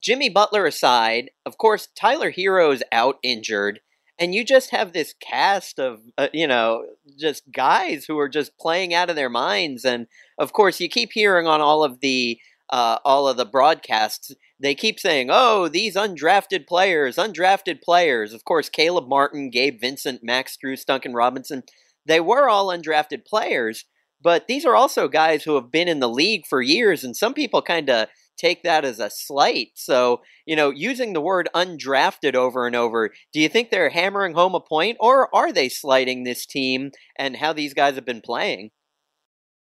Jimmy 0.00 0.28
Butler 0.28 0.66
aside, 0.66 1.30
of 1.44 1.58
course, 1.58 1.88
Tyler 1.96 2.30
Herro's 2.30 2.82
out 2.92 3.18
injured. 3.22 3.80
And 4.18 4.34
you 4.34 4.44
just 4.44 4.70
have 4.70 4.92
this 4.92 5.14
cast 5.20 5.78
of, 5.78 6.00
uh, 6.16 6.28
you 6.32 6.46
know, 6.46 6.86
just 7.18 7.52
guys 7.52 8.06
who 8.06 8.18
are 8.18 8.30
just 8.30 8.58
playing 8.58 8.94
out 8.94 9.10
of 9.10 9.16
their 9.16 9.28
minds. 9.28 9.84
And 9.84 10.06
of 10.38 10.52
course, 10.54 10.80
you 10.80 10.88
keep 10.88 11.10
hearing 11.12 11.46
on 11.46 11.60
all 11.60 11.84
of 11.84 12.00
the 12.00 12.38
uh, 12.70 12.98
all 13.04 13.28
of 13.28 13.36
the 13.36 13.44
broadcasts, 13.44 14.32
they 14.58 14.74
keep 14.74 14.98
saying, 14.98 15.28
"Oh, 15.30 15.68
these 15.68 15.94
undrafted 15.94 16.66
players, 16.66 17.16
undrafted 17.16 17.80
players." 17.82 18.32
Of 18.32 18.44
course, 18.44 18.68
Caleb 18.68 19.08
Martin, 19.08 19.50
Gabe 19.50 19.80
Vincent, 19.80 20.24
Max 20.24 20.56
Strus, 20.56 20.84
Duncan 20.84 21.14
Robinson, 21.14 21.62
they 22.06 22.20
were 22.20 22.48
all 22.48 22.68
undrafted 22.68 23.24
players, 23.24 23.84
but 24.22 24.46
these 24.46 24.64
are 24.64 24.74
also 24.74 25.08
guys 25.08 25.42
who 25.42 25.54
have 25.54 25.70
been 25.70 25.88
in 25.88 26.00
the 26.00 26.08
league 26.08 26.46
for 26.46 26.62
years, 26.62 27.04
and 27.04 27.16
some 27.16 27.34
people 27.34 27.62
kind 27.62 27.90
of 27.90 28.08
take 28.36 28.62
that 28.62 28.84
as 28.84 29.00
a 29.00 29.10
slight. 29.10 29.68
So, 29.74 30.20
you 30.44 30.56
know, 30.56 30.70
using 30.70 31.12
the 31.12 31.20
word 31.20 31.48
undrafted 31.54 32.34
over 32.34 32.66
and 32.66 32.76
over, 32.76 33.12
do 33.32 33.40
you 33.40 33.48
think 33.48 33.70
they're 33.70 33.90
hammering 33.90 34.34
home 34.34 34.54
a 34.54 34.60
point, 34.60 34.96
or 35.00 35.34
are 35.34 35.52
they 35.52 35.68
slighting 35.68 36.24
this 36.24 36.46
team 36.46 36.92
and 37.18 37.36
how 37.36 37.52
these 37.52 37.74
guys 37.74 37.94
have 37.94 38.04
been 38.04 38.20
playing? 38.20 38.70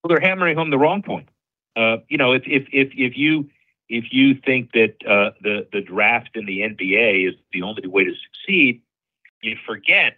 Well, 0.02 0.09
they're 0.09 0.28
hammering 0.28 0.57
home 0.57 0.71
the 0.71 0.78
wrong 0.78 1.02
point. 1.02 1.28
Uh, 1.76 1.99
you 2.09 2.16
know, 2.16 2.33
if 2.33 2.43
if 2.47 2.66
if 2.73 2.88
if 2.95 3.16
you 3.16 3.49
if 3.88 4.07
you 4.11 4.35
think 4.35 4.73
that 4.73 4.95
uh, 5.07 5.33
the 5.43 5.66
the 5.73 5.83
draft 5.83 6.31
in 6.35 6.47
the 6.47 6.61
NBA 6.61 7.28
is 7.28 7.35
the 7.52 7.62
only 7.62 7.87
way 7.87 8.05
to 8.05 8.12
succeed, 8.14 8.83
you 9.43 9.57
forget 9.66 10.16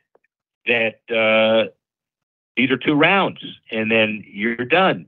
that 0.67 1.01
uh, 1.11 1.71
these 2.59 2.73
are 2.73 2.77
two 2.77 2.95
rounds, 2.95 3.39
and 3.71 3.89
then 3.89 4.25
you're 4.27 4.57
done. 4.57 5.07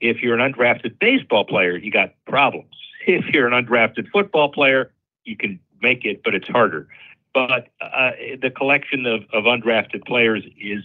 If 0.00 0.20
you're 0.20 0.36
an 0.36 0.52
undrafted 0.52 0.98
baseball 0.98 1.44
player, 1.44 1.76
you 1.76 1.90
got 1.90 2.12
problems. 2.26 2.66
If 3.06 3.26
you're 3.32 3.46
an 3.46 3.64
undrafted 3.64 4.10
football 4.10 4.50
player, 4.50 4.90
you 5.24 5.34
can 5.34 5.58
make 5.80 6.04
it, 6.04 6.22
but 6.22 6.34
it's 6.34 6.48
harder. 6.48 6.88
But 7.32 7.68
uh, 7.80 8.10
the 8.42 8.50
collection 8.50 9.06
of, 9.06 9.22
of 9.32 9.44
undrafted 9.44 10.04
players 10.04 10.44
is 10.60 10.82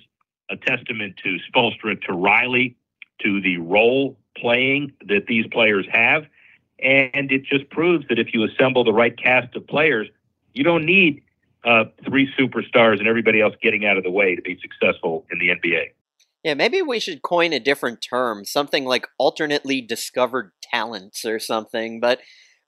a 0.50 0.56
testament 0.56 1.16
to 1.24 1.38
Spoelstra, 1.52 2.02
to 2.04 2.14
Riley, 2.14 2.78
to 3.24 3.42
the 3.42 3.58
role 3.58 4.16
playing 4.38 4.94
that 5.08 5.26
these 5.28 5.48
players 5.48 5.86
have. 5.92 6.26
And 6.80 7.30
it 7.30 7.44
just 7.44 7.70
proves 7.72 8.08
that 8.08 8.20
if 8.20 8.34
you 8.34 8.44
assemble 8.46 8.86
the 8.86 8.94
right 8.94 9.18
cast 9.18 9.54
of 9.58 9.68
players, 9.68 10.08
you 10.54 10.64
don't 10.64 10.86
need 10.86 11.24
uh, 11.66 11.86
three 12.06 12.32
superstars 12.40 13.00
and 13.00 13.08
everybody 13.08 13.42
else 13.42 13.56
getting 13.62 13.86
out 13.86 13.98
of 13.98 14.04
the 14.04 14.12
way 14.12 14.36
to 14.36 14.42
be 14.42 14.58
successful 14.62 15.26
in 15.30 15.40
the 15.40 15.50
NBA. 15.50 15.90
Yeah, 16.44 16.56
maybe 16.56 16.82
we 16.82 17.00
should 17.00 17.22
coin 17.22 17.54
a 17.54 17.60
different 17.60 18.02
term, 18.02 18.44
something 18.44 18.86
like 18.86 19.08
alternately 19.18 19.80
discovered 19.82 20.52
talents 20.62 21.24
or 21.26 21.40
something. 21.40 22.00
But 22.00 22.20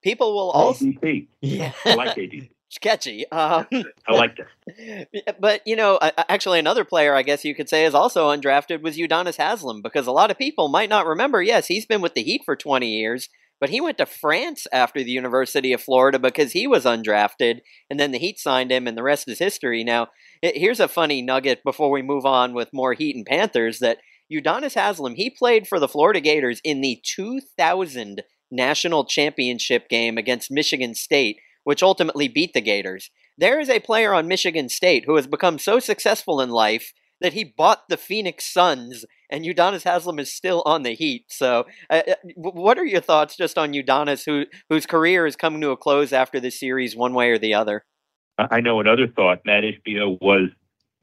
people 0.01 0.33
will 0.33 0.51
also. 0.51 0.85
ADP. 0.85 1.27
Yeah. 1.41 1.73
I 1.83 1.95
like 1.95 2.15
ADP. 2.15 2.49
Sketchy. 2.69 3.25
Um, 3.31 3.67
I 4.07 4.13
like 4.13 4.37
that. 4.37 5.35
but, 5.39 5.61
you 5.65 5.75
know, 5.75 5.99
actually, 6.01 6.59
another 6.59 6.83
player 6.85 7.13
I 7.13 7.23
guess 7.23 7.45
you 7.45 7.55
could 7.55 7.69
say 7.69 7.85
is 7.85 7.93
also 7.93 8.29
undrafted 8.29 8.81
was 8.81 8.97
Udonis 8.97 9.37
Haslem 9.37 9.81
because 9.81 10.07
a 10.07 10.11
lot 10.11 10.31
of 10.31 10.37
people 10.37 10.67
might 10.67 10.89
not 10.89 11.05
remember. 11.05 11.41
Yes, 11.41 11.67
he's 11.67 11.85
been 11.85 12.01
with 12.01 12.13
the 12.13 12.23
Heat 12.23 12.41
for 12.45 12.55
20 12.55 12.87
years, 12.87 13.29
but 13.59 13.69
he 13.69 13.81
went 13.81 13.97
to 13.99 14.05
France 14.05 14.67
after 14.71 15.03
the 15.03 15.11
University 15.11 15.73
of 15.73 15.81
Florida 15.81 16.19
because 16.19 16.51
he 16.51 16.67
was 16.67 16.85
undrafted, 16.85 17.59
and 17.89 17.99
then 17.99 18.11
the 18.11 18.19
Heat 18.19 18.39
signed 18.39 18.71
him, 18.71 18.87
and 18.87 18.97
the 18.97 19.03
rest 19.03 19.27
is 19.27 19.39
history. 19.39 19.83
Now, 19.83 20.07
here's 20.41 20.79
a 20.79 20.87
funny 20.87 21.21
nugget 21.21 21.63
before 21.63 21.91
we 21.91 22.01
move 22.01 22.25
on 22.25 22.53
with 22.53 22.73
more 22.73 22.93
Heat 22.93 23.15
and 23.15 23.25
Panthers 23.25 23.79
that 23.79 23.99
Udonis 24.31 24.73
Haslem, 24.73 25.15
he 25.15 25.29
played 25.29 25.67
for 25.67 25.79
the 25.79 25.87
Florida 25.87 26.19
Gators 26.19 26.61
in 26.63 26.81
the 26.81 27.01
2000 27.03 28.23
national 28.51 29.05
championship 29.05 29.89
game 29.89 30.17
against 30.17 30.51
Michigan 30.51 30.95
State, 30.95 31.37
which 31.63 31.83
ultimately 31.83 32.27
beat 32.27 32.53
the 32.53 32.61
Gators. 32.61 33.11
There 33.37 33.59
is 33.59 33.69
a 33.69 33.79
player 33.79 34.13
on 34.13 34.27
Michigan 34.27 34.69
State 34.69 35.05
who 35.05 35.15
has 35.15 35.27
become 35.27 35.59
so 35.59 35.79
successful 35.79 36.41
in 36.41 36.49
life 36.49 36.93
that 37.21 37.33
he 37.33 37.43
bought 37.43 37.87
the 37.89 37.97
Phoenix 37.97 38.51
Suns, 38.51 39.05
and 39.29 39.45
Udonis 39.45 39.83
Haslem 39.83 40.19
is 40.19 40.33
still 40.33 40.61
on 40.65 40.83
the 40.83 40.95
Heat. 40.95 41.25
So, 41.29 41.65
uh, 41.89 42.01
uh 42.07 42.15
what 42.35 42.77
are 42.77 42.85
your 42.85 43.01
thoughts 43.01 43.37
just 43.37 43.57
on 43.57 43.73
Udonis, 43.73 44.25
who 44.25 44.45
whose 44.69 44.85
career 44.85 45.25
is 45.25 45.35
coming 45.35 45.61
to 45.61 45.71
a 45.71 45.77
close 45.77 46.11
after 46.11 46.39
this 46.39 46.59
series, 46.59 46.95
one 46.95 47.13
way 47.13 47.29
or 47.29 47.37
the 47.37 47.53
other? 47.53 47.85
I 48.37 48.61
know 48.61 48.79
another 48.79 49.07
thought. 49.07 49.45
Mat 49.45 49.63
Ishbia 49.63 50.19
was 50.21 50.49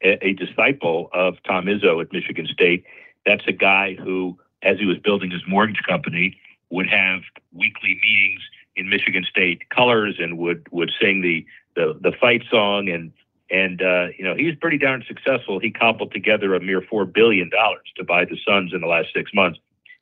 a, 0.03 0.27
a 0.27 0.33
disciple 0.35 1.09
of 1.13 1.37
Tom 1.45 1.67
Izzo 1.67 2.01
at 2.03 2.13
Michigan 2.13 2.47
State. 2.47 2.85
That's 3.25 3.45
a 3.47 3.53
guy 3.53 3.95
who, 3.95 4.39
as 4.63 4.79
he 4.79 4.87
was 4.87 4.99
building 4.99 5.31
his 5.31 5.43
mortgage 5.47 5.83
company, 5.87 6.39
would 6.71 6.89
have 6.89 7.23
weekly 7.53 7.99
meetings 8.03 8.41
in 8.77 8.89
Michigan 8.89 9.25
State 9.29 9.69
colors 9.71 10.17
and 10.19 10.39
would 10.39 10.67
would 10.71 10.91
sing 11.01 11.23
the 11.23 11.47
the, 11.75 11.99
the 12.01 12.13
fight 12.13 12.43
song 12.51 12.89
and 12.89 13.13
and 13.51 13.83
uh, 13.83 14.09
you 14.17 14.25
know 14.25 14.35
he's 14.35 14.57
pretty 14.57 14.79
darn 14.79 15.05
successful. 15.07 15.59
He 15.59 15.71
cobbled 15.71 16.13
together 16.13 16.55
a 16.55 16.61
mere 16.61 16.83
four 16.83 17.05
billion 17.05 17.51
dollars 17.51 17.93
to 17.97 18.05
buy 18.05 18.25
the 18.25 18.39
Suns 18.47 18.73
in 18.73 18.81
the 18.81 18.87
last 18.87 19.09
six 19.15 19.33
months, 19.35 19.59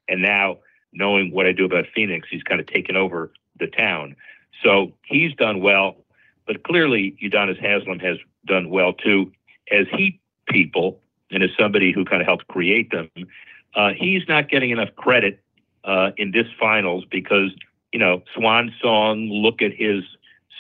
and 0.08 0.22
now 0.22 0.58
knowing 0.92 1.32
what 1.32 1.46
I 1.46 1.52
do 1.52 1.64
about 1.64 1.86
Phoenix, 1.94 2.28
he's 2.30 2.42
kind 2.42 2.60
of 2.60 2.66
taken 2.66 2.96
over 2.96 3.32
the 3.58 3.66
town. 3.66 4.16
So 4.62 4.92
he's 5.04 5.34
done 5.34 5.60
well, 5.60 5.96
but 6.50 6.64
clearly 6.64 7.16
Udonis 7.22 7.60
Haslem 7.60 8.00
has 8.00 8.16
done 8.44 8.70
well 8.70 8.92
too, 8.92 9.30
as 9.70 9.86
he 9.92 10.18
people 10.48 11.00
and 11.30 11.44
as 11.44 11.50
somebody 11.56 11.92
who 11.92 12.04
kind 12.04 12.20
of 12.20 12.26
helped 12.26 12.48
create 12.48 12.90
them. 12.90 13.08
Uh, 13.76 13.90
he's 13.96 14.22
not 14.26 14.48
getting 14.48 14.70
enough 14.70 14.88
credit 14.96 15.40
uh, 15.84 16.10
in 16.16 16.32
this 16.32 16.46
finals 16.58 17.04
because 17.08 17.52
you 17.92 18.00
know 18.00 18.22
Swan 18.34 18.72
Song. 18.82 19.28
Look 19.28 19.62
at 19.62 19.72
his 19.72 20.02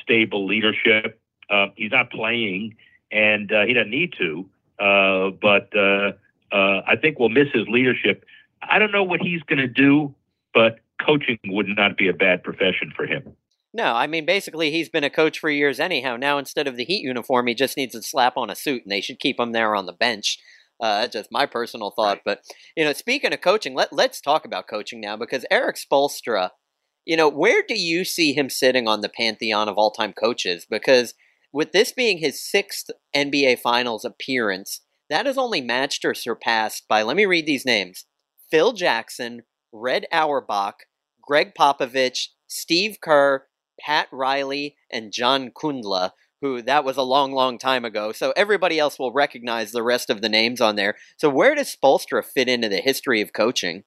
stable 0.00 0.46
leadership 0.46 1.20
uh, 1.50 1.66
he's 1.74 1.90
not 1.90 2.10
playing, 2.10 2.76
and 3.10 3.52
uh, 3.52 3.66
he 3.66 3.74
doesn't 3.74 3.90
need 3.90 4.14
to. 4.18 4.48
Uh, 4.78 5.30
but 5.30 5.76
uh, 5.76 6.12
I 6.52 6.96
think 7.00 7.18
we'll 7.18 7.28
miss 7.28 7.48
his 7.52 7.66
leadership. 7.68 8.24
I 8.62 8.78
don't 8.78 8.92
know 8.92 9.02
what 9.02 9.20
he's 9.20 9.42
going 9.42 9.58
to 9.58 9.66
do, 9.66 10.14
but 10.54 10.78
coaching 11.04 11.38
would 11.46 11.66
not 11.68 11.96
be 11.96 12.08
a 12.08 12.14
bad 12.14 12.44
profession 12.44 12.92
for 12.94 13.06
him. 13.06 13.34
No, 13.72 13.94
I 13.94 14.06
mean 14.06 14.26
basically 14.26 14.70
he's 14.70 14.88
been 14.88 15.04
a 15.04 15.10
coach 15.10 15.38
for 15.38 15.50
years 15.50 15.78
anyhow. 15.78 16.16
Now 16.16 16.38
instead 16.38 16.66
of 16.66 16.76
the 16.76 16.84
Heat 16.84 17.02
uniform, 17.02 17.46
he 17.46 17.54
just 17.54 17.76
needs 17.76 17.94
to 17.94 18.02
slap 18.02 18.36
on 18.36 18.50
a 18.50 18.56
suit, 18.56 18.82
and 18.84 18.90
they 18.90 19.00
should 19.00 19.20
keep 19.20 19.38
him 19.38 19.52
there 19.52 19.74
on 19.74 19.86
the 19.86 19.92
bench. 19.92 20.38
Uh, 20.80 21.02
that's 21.02 21.12
just 21.12 21.32
my 21.32 21.46
personal 21.46 21.90
thought. 21.90 22.20
But 22.24 22.40
you 22.76 22.84
know, 22.84 22.92
speaking 22.92 23.32
of 23.32 23.40
coaching, 23.40 23.74
let 23.74 23.92
let's 23.92 24.20
talk 24.20 24.44
about 24.44 24.68
coaching 24.68 25.00
now 25.00 25.16
because 25.16 25.44
Erik 25.50 25.76
Spoelstra. 25.76 26.50
You 27.06 27.16
know, 27.16 27.30
where 27.30 27.62
do 27.66 27.80
you 27.80 28.04
see 28.04 28.34
him 28.34 28.50
sitting 28.50 28.86
on 28.86 29.00
the 29.00 29.08
pantheon 29.08 29.68
of 29.68 29.78
all-time 29.78 30.12
coaches? 30.12 30.66
Because 30.68 31.14
with 31.52 31.72
this 31.72 31.92
being 31.92 32.18
his 32.18 32.44
sixth 32.44 32.90
NBA 33.16 33.58
Finals 33.58 34.04
appearance, 34.04 34.82
that 35.08 35.26
is 35.26 35.38
only 35.38 35.60
matched 35.60 36.04
or 36.04 36.14
surpassed 36.14 36.84
by, 36.88 37.02
let 37.02 37.16
me 37.16 37.26
read 37.26 37.46
these 37.46 37.64
names 37.64 38.04
Phil 38.50 38.72
Jackson, 38.72 39.42
Red 39.72 40.06
Auerbach, 40.12 40.84
Gregg 41.20 41.52
Popovich, 41.58 42.28
Steve 42.46 42.98
Kerr, 43.02 43.46
Pat 43.84 44.08
Riley, 44.12 44.76
and 44.90 45.12
John 45.12 45.50
Kundla, 45.50 46.10
who 46.40 46.62
that 46.62 46.84
was 46.84 46.96
a 46.96 47.02
long, 47.02 47.32
long 47.32 47.58
time 47.58 47.84
ago. 47.84 48.12
So 48.12 48.32
everybody 48.36 48.78
else 48.78 48.98
will 48.98 49.12
recognize 49.12 49.72
the 49.72 49.82
rest 49.82 50.10
of 50.10 50.22
the 50.22 50.28
names 50.28 50.60
on 50.60 50.76
there. 50.76 50.96
So 51.16 51.28
where 51.28 51.54
does 51.54 51.74
Spoelstra 51.74 52.24
fit 52.24 52.48
into 52.48 52.68
the 52.68 52.80
history 52.80 53.20
of 53.20 53.32
coaching? 53.32 53.84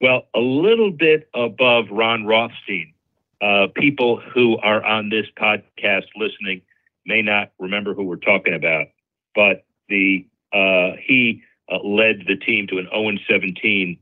Well, 0.00 0.22
a 0.34 0.40
little 0.40 0.90
bit 0.90 1.28
above 1.34 1.86
Ron 1.90 2.26
Rothstein. 2.26 2.92
Uh, 3.40 3.66
people 3.74 4.20
who 4.34 4.58
are 4.58 4.84
on 4.84 5.10
this 5.10 5.26
podcast 5.38 6.06
listening 6.16 6.62
may 7.06 7.22
not 7.22 7.52
remember 7.58 7.94
who 7.94 8.04
we're 8.04 8.16
talking 8.16 8.54
about, 8.54 8.86
but 9.34 9.64
the 9.88 10.26
uh, 10.52 10.96
he 11.02 11.42
uh, 11.70 11.78
led 11.82 12.24
the 12.26 12.36
team 12.36 12.66
to 12.68 12.78
an 12.78 12.88
0 12.90 13.12
17 13.28 13.98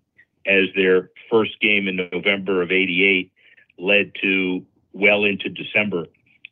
as 0.47 0.65
their 0.77 1.11
first 1.31 1.61
game 1.61 1.89
in 1.89 2.09
November 2.13 2.63
of 2.63 2.71
'88 2.71 3.33
led 3.79 4.13
to 4.23 4.65
well 4.95 5.25
into 5.25 5.49
December, 5.49 6.07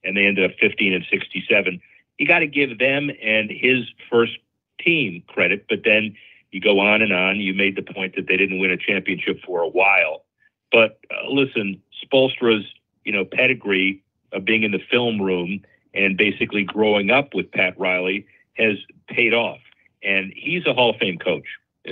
and 0.04 0.16
they 0.16 0.26
ended 0.26 0.50
up 0.50 0.56
15 0.60 0.92
and 0.92 1.04
67. 1.10 1.80
You 2.18 2.26
got 2.26 2.40
to 2.40 2.46
give 2.46 2.78
them 2.78 3.10
and 3.22 3.50
his 3.50 3.86
first 4.10 4.36
team 4.78 5.22
credit, 5.26 5.66
but 5.68 5.80
then 5.84 6.14
you 6.50 6.60
go 6.60 6.80
on 6.80 7.00
and 7.00 7.12
on. 7.12 7.40
You 7.40 7.54
made 7.54 7.76
the 7.76 7.82
point 7.82 8.14
that 8.16 8.26
they 8.26 8.36
didn't 8.36 8.58
win 8.58 8.70
a 8.70 8.76
championship 8.76 9.40
for 9.44 9.62
a 9.62 9.68
while, 9.68 10.24
but 10.70 10.98
uh, 11.10 11.30
listen, 11.30 11.80
Spoelstra's 12.04 12.66
you 13.04 13.12
know 13.12 13.24
pedigree 13.24 14.02
of 14.32 14.44
being 14.44 14.62
in 14.62 14.72
the 14.72 14.80
film 14.90 15.20
room 15.20 15.62
and 15.94 16.16
basically 16.16 16.64
growing 16.64 17.10
up 17.10 17.34
with 17.34 17.50
Pat 17.50 17.78
Riley 17.78 18.26
has 18.54 18.76
paid 19.08 19.34
off. 19.34 19.58
And 20.02 20.32
he's 20.34 20.66
a 20.66 20.74
Hall 20.74 20.90
of 20.90 20.96
Fame 20.96 21.18
coach, 21.18 21.46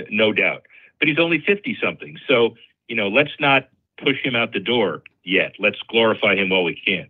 no 0.09 0.33
doubt. 0.33 0.63
But 0.99 1.07
he's 1.07 1.19
only 1.19 1.39
50 1.39 1.77
something. 1.81 2.17
So, 2.27 2.55
you 2.87 2.95
know, 2.95 3.07
let's 3.07 3.31
not 3.39 3.69
push 4.03 4.17
him 4.23 4.35
out 4.35 4.53
the 4.53 4.59
door 4.59 5.03
yet. 5.23 5.53
Let's 5.59 5.79
glorify 5.89 6.35
him 6.35 6.49
while 6.49 6.63
we 6.63 6.79
can. 6.85 7.09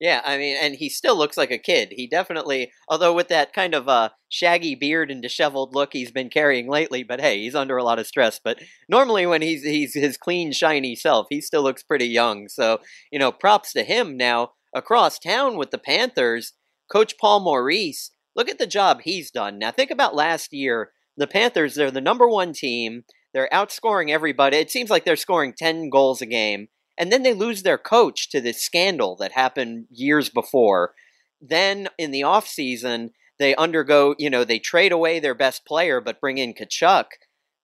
Yeah, 0.00 0.20
I 0.24 0.36
mean, 0.36 0.56
and 0.60 0.74
he 0.74 0.88
still 0.88 1.16
looks 1.16 1.36
like 1.36 1.52
a 1.52 1.58
kid. 1.58 1.94
He 1.96 2.06
definitely, 2.06 2.72
although 2.88 3.14
with 3.14 3.28
that 3.28 3.52
kind 3.52 3.74
of 3.74 3.88
uh, 3.88 4.10
shaggy 4.28 4.74
beard 4.74 5.10
and 5.10 5.22
disheveled 5.22 5.74
look 5.74 5.92
he's 5.92 6.10
been 6.10 6.28
carrying 6.28 6.68
lately, 6.68 7.04
but 7.04 7.20
hey, 7.20 7.38
he's 7.38 7.54
under 7.54 7.76
a 7.76 7.84
lot 7.84 7.98
of 7.98 8.06
stress. 8.06 8.40
But 8.42 8.60
normally 8.88 9.24
when 9.24 9.40
he's 9.40 9.62
he's 9.62 9.94
his 9.94 10.16
clean, 10.16 10.52
shiny 10.52 10.96
self, 10.96 11.28
he 11.30 11.40
still 11.40 11.62
looks 11.62 11.82
pretty 11.82 12.08
young. 12.08 12.48
So 12.48 12.80
you 13.12 13.18
know, 13.18 13.32
props 13.32 13.72
to 13.74 13.84
him. 13.84 14.16
Now 14.16 14.50
across 14.74 15.18
town 15.18 15.56
with 15.56 15.70
the 15.70 15.78
Panthers, 15.78 16.52
Coach 16.90 17.14
Paul 17.18 17.40
Maurice, 17.40 18.10
look 18.36 18.50
at 18.50 18.58
the 18.58 18.66
job 18.66 19.02
he's 19.02 19.30
done. 19.30 19.58
Now, 19.58 19.70
think 19.70 19.90
about 19.90 20.14
last 20.14 20.52
year. 20.52 20.90
The 21.16 21.28
Panthers, 21.28 21.76
they're 21.76 21.92
the 21.92 22.00
number 22.00 22.28
one 22.28 22.52
team. 22.52 23.04
They're 23.34 23.48
outscoring 23.52 24.10
everybody. 24.10 24.56
It 24.56 24.70
seems 24.70 24.88
like 24.88 25.04
they're 25.04 25.16
scoring 25.16 25.52
10 25.52 25.90
goals 25.90 26.22
a 26.22 26.26
game. 26.26 26.68
And 26.96 27.12
then 27.12 27.24
they 27.24 27.34
lose 27.34 27.64
their 27.64 27.76
coach 27.76 28.30
to 28.30 28.40
this 28.40 28.62
scandal 28.62 29.16
that 29.16 29.32
happened 29.32 29.86
years 29.90 30.28
before. 30.28 30.94
Then 31.40 31.88
in 31.98 32.12
the 32.12 32.20
offseason, 32.20 33.10
they 33.40 33.56
undergo, 33.56 34.14
you 34.16 34.30
know, 34.30 34.44
they 34.44 34.60
trade 34.60 34.92
away 34.92 35.18
their 35.18 35.34
best 35.34 35.66
player 35.66 36.00
but 36.00 36.20
bring 36.20 36.38
in 36.38 36.54
Tkachuk. 36.54 37.06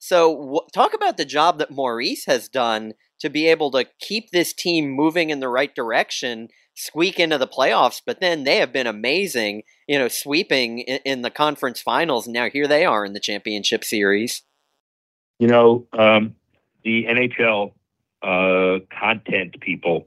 So 0.00 0.34
w- 0.34 0.66
talk 0.72 0.92
about 0.94 1.16
the 1.16 1.24
job 1.24 1.58
that 1.58 1.70
Maurice 1.70 2.24
has 2.26 2.48
done 2.48 2.94
to 3.20 3.30
be 3.30 3.46
able 3.46 3.70
to 3.70 3.86
keep 4.00 4.30
this 4.30 4.52
team 4.52 4.90
moving 4.90 5.30
in 5.30 5.38
the 5.38 5.48
right 5.48 5.72
direction, 5.72 6.48
squeak 6.74 7.20
into 7.20 7.38
the 7.38 7.46
playoffs, 7.46 8.00
but 8.04 8.20
then 8.20 8.42
they 8.42 8.56
have 8.56 8.72
been 8.72 8.88
amazing, 8.88 9.62
you 9.86 9.98
know, 9.98 10.08
sweeping 10.08 10.80
in, 10.80 10.98
in 11.04 11.22
the 11.22 11.30
conference 11.30 11.80
finals. 11.80 12.26
Now 12.26 12.48
here 12.50 12.66
they 12.66 12.84
are 12.84 13.04
in 13.04 13.12
the 13.12 13.20
championship 13.20 13.84
series. 13.84 14.42
You 15.40 15.46
know, 15.46 15.86
um, 15.94 16.34
the 16.84 17.06
NHL 17.06 17.72
uh, 18.20 18.84
content 18.94 19.58
people 19.62 20.06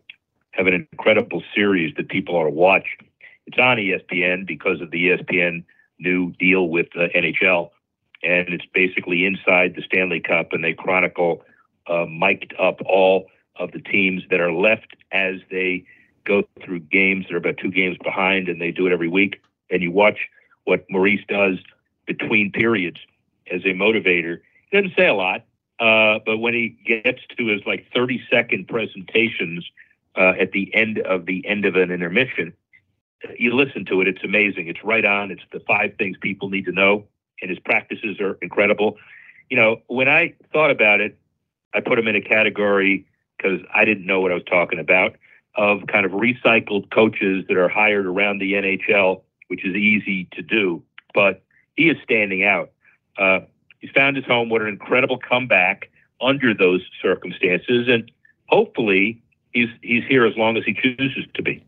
have 0.51 0.67
an 0.67 0.87
incredible 0.91 1.41
series 1.55 1.95
that 1.95 2.07
people 2.07 2.35
ought 2.35 2.43
to 2.43 2.51
watch. 2.51 2.85
It's 3.47 3.57
on 3.57 3.77
ESPN 3.77 4.45
because 4.45 4.79
of 4.79 4.91
the 4.91 5.09
ESPN 5.09 5.63
new 5.97 6.33
deal 6.33 6.69
with 6.69 6.85
the 6.93 7.09
NHL, 7.15 7.71
and 8.21 8.49
it's 8.49 8.67
basically 8.75 9.25
inside 9.25 9.73
the 9.75 9.81
Stanley 9.81 10.19
Cup, 10.19 10.53
and 10.53 10.63
they 10.63 10.73
chronicle 10.73 11.41
uh, 11.87 12.05
mic'd 12.07 12.53
up 12.59 12.79
all 12.85 13.25
of 13.55 13.71
the 13.71 13.79
teams 13.79 14.21
that 14.29 14.39
are 14.39 14.53
left 14.53 14.95
as 15.11 15.37
they 15.49 15.83
go 16.25 16.43
through 16.63 16.81
games. 16.81 17.25
They're 17.27 17.37
about 17.37 17.57
two 17.57 17.71
games 17.71 17.97
behind, 18.03 18.49
and 18.49 18.61
they 18.61 18.69
do 18.69 18.85
it 18.85 18.93
every 18.93 19.09
week. 19.09 19.41
And 19.71 19.81
you 19.81 19.89
watch 19.89 20.29
what 20.65 20.85
Maurice 20.91 21.25
does 21.27 21.57
between 22.05 22.51
periods 22.51 22.99
as 23.51 23.61
a 23.65 23.69
motivator 23.69 24.41
doesn't 24.73 24.95
say 24.97 25.07
a 25.07 25.13
lot, 25.13 25.45
uh, 25.79 26.19
but 26.25 26.37
when 26.37 26.53
he 26.53 26.77
gets 26.85 27.21
to 27.37 27.47
his 27.47 27.61
like 27.65 27.85
30 27.93 28.21
second 28.29 28.67
presentations 28.67 29.65
uh, 30.17 30.33
at 30.39 30.51
the 30.51 30.73
end 30.73 30.99
of 30.99 31.25
the 31.25 31.45
end 31.47 31.65
of 31.65 31.75
an 31.75 31.91
intermission, 31.91 32.53
you 33.37 33.53
listen 33.53 33.85
to 33.85 34.01
it. 34.01 34.07
It's 34.07 34.23
amazing. 34.23 34.67
It's 34.67 34.83
right 34.83 35.05
on. 35.05 35.31
It's 35.31 35.43
the 35.51 35.61
five 35.61 35.95
things 35.97 36.17
people 36.21 36.49
need 36.49 36.65
to 36.65 36.71
know, 36.71 37.05
and 37.41 37.49
his 37.49 37.59
practices 37.59 38.19
are 38.19 38.37
incredible. 38.41 38.97
You 39.49 39.57
know, 39.57 39.81
when 39.87 40.09
I 40.09 40.35
thought 40.51 40.71
about 40.71 41.01
it, 41.01 41.17
I 41.73 41.79
put 41.79 41.97
him 41.97 42.07
in 42.07 42.15
a 42.15 42.21
category 42.21 43.05
because 43.37 43.61
I 43.73 43.85
didn't 43.85 44.05
know 44.05 44.21
what 44.21 44.31
I 44.31 44.35
was 44.35 44.43
talking 44.43 44.79
about 44.79 45.15
of 45.55 45.85
kind 45.87 46.05
of 46.05 46.11
recycled 46.13 46.89
coaches 46.91 47.45
that 47.47 47.57
are 47.57 47.69
hired 47.69 48.05
around 48.05 48.39
the 48.39 48.53
NHL, 48.53 49.21
which 49.47 49.63
is 49.65 49.75
easy 49.75 50.27
to 50.33 50.41
do, 50.41 50.81
but 51.13 51.43
he 51.75 51.89
is 51.89 51.97
standing 52.03 52.43
out. 52.43 52.71
Uh, 53.17 53.41
He's 53.83 53.91
found 53.91 54.15
his 54.15 54.23
home. 54.23 54.47
What 54.47 54.61
an 54.61 54.69
incredible 54.69 55.17
comeback 55.17 55.89
under 56.21 56.53
those 56.53 56.79
circumstances, 57.01 57.89
and 57.89 58.09
hopefully 58.47 59.21
he's 59.51 59.67
he's 59.81 60.05
here 60.07 60.25
as 60.25 60.37
long 60.37 60.55
as 60.55 60.63
he 60.63 60.73
chooses 60.73 61.25
to 61.33 61.41
be. 61.41 61.65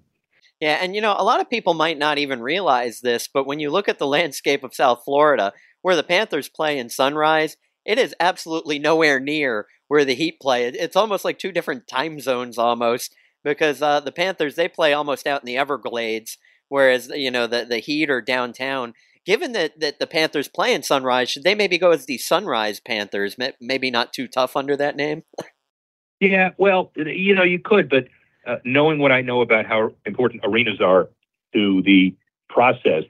Yeah, 0.62 0.78
and 0.82 0.96
you 0.96 1.02
know, 1.02 1.14
a 1.18 1.26
lot 1.26 1.42
of 1.42 1.50
people 1.50 1.74
might 1.74 1.98
not 1.98 2.18
even 2.18 2.40
realize 2.40 3.02
this, 3.02 3.28
but 3.28 3.46
when 3.46 3.60
you 3.60 3.70
look 3.70 3.90
at 3.90 4.00
the 4.00 4.08
landscape 4.18 4.64
of 4.64 4.74
South 4.74 5.02
Florida, 5.04 5.52
where 5.82 5.98
the 5.98 6.04
Panthers 6.04 6.48
play 6.48 6.80
in 6.80 6.90
Sunrise, 6.90 7.58
it 7.84 8.00
is 8.00 8.16
absolutely 8.18 8.80
nowhere 8.80 9.20
near 9.20 9.68
where 9.90 10.06
the 10.06 10.16
Heat 10.16 10.40
play. 10.40 10.68
It's 10.68 10.96
almost 10.96 11.26
like 11.26 11.38
two 11.38 11.52
different 11.52 11.86
time 11.86 12.22
zones 12.22 12.58
almost 12.58 13.14
because 13.44 13.82
uh, 13.82 14.00
the 14.00 14.14
Panthers 14.14 14.56
they 14.56 14.70
play 14.70 14.94
almost 14.94 15.28
out 15.28 15.42
in 15.42 15.48
the 15.48 15.58
Everglades, 15.58 16.38
whereas 16.70 17.10
you 17.10 17.30
know 17.30 17.46
the 17.46 17.66
the 17.66 17.80
Heat 17.80 18.10
are 18.10 18.22
downtown 18.22 18.94
given 19.26 19.52
that, 19.54 19.80
that 19.80 20.00
the 20.00 20.08
Panthers 20.08 20.48
play 20.48 20.74
in 20.74 20.84
Sunrise, 20.84 21.30
should 21.30 21.44
they 21.44 21.56
maybe 21.56 21.78
go 21.78 21.92
as 21.92 22.06
the 22.06 22.18
Sunrise 22.18 22.80
Panthers? 22.80 23.36
Maybe 23.60 23.92
not 23.92 24.14
too 24.14 24.28
tough 24.28 24.56
under 24.56 24.78
that 24.78 24.96
name. 24.96 25.24
yeah, 26.20 26.52
well, 26.58 26.92
you 26.96 27.34
know, 27.36 27.44
you 27.44 27.60
could, 27.60 27.90
but 27.90 28.06
uh, 28.48 28.58
knowing 28.64 29.00
what 29.00 29.12
I 29.12 29.22
know 29.22 29.42
about 29.42 29.66
how 29.66 29.92
important 30.06 30.44
arenas 30.46 30.80
are 30.80 31.10
to 31.54 31.82
the 31.84 32.16
process, 32.50 33.04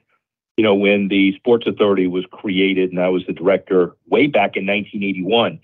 you 0.57 0.63
know, 0.63 0.75
when 0.75 1.09
the 1.09 1.33
Sports 1.35 1.67
Authority 1.67 2.07
was 2.07 2.25
created 2.31 2.91
and 2.91 3.01
I 3.01 3.09
was 3.09 3.23
the 3.27 3.33
director 3.33 3.95
way 4.07 4.27
back 4.27 4.55
in 4.55 4.65
1981, 4.65 5.59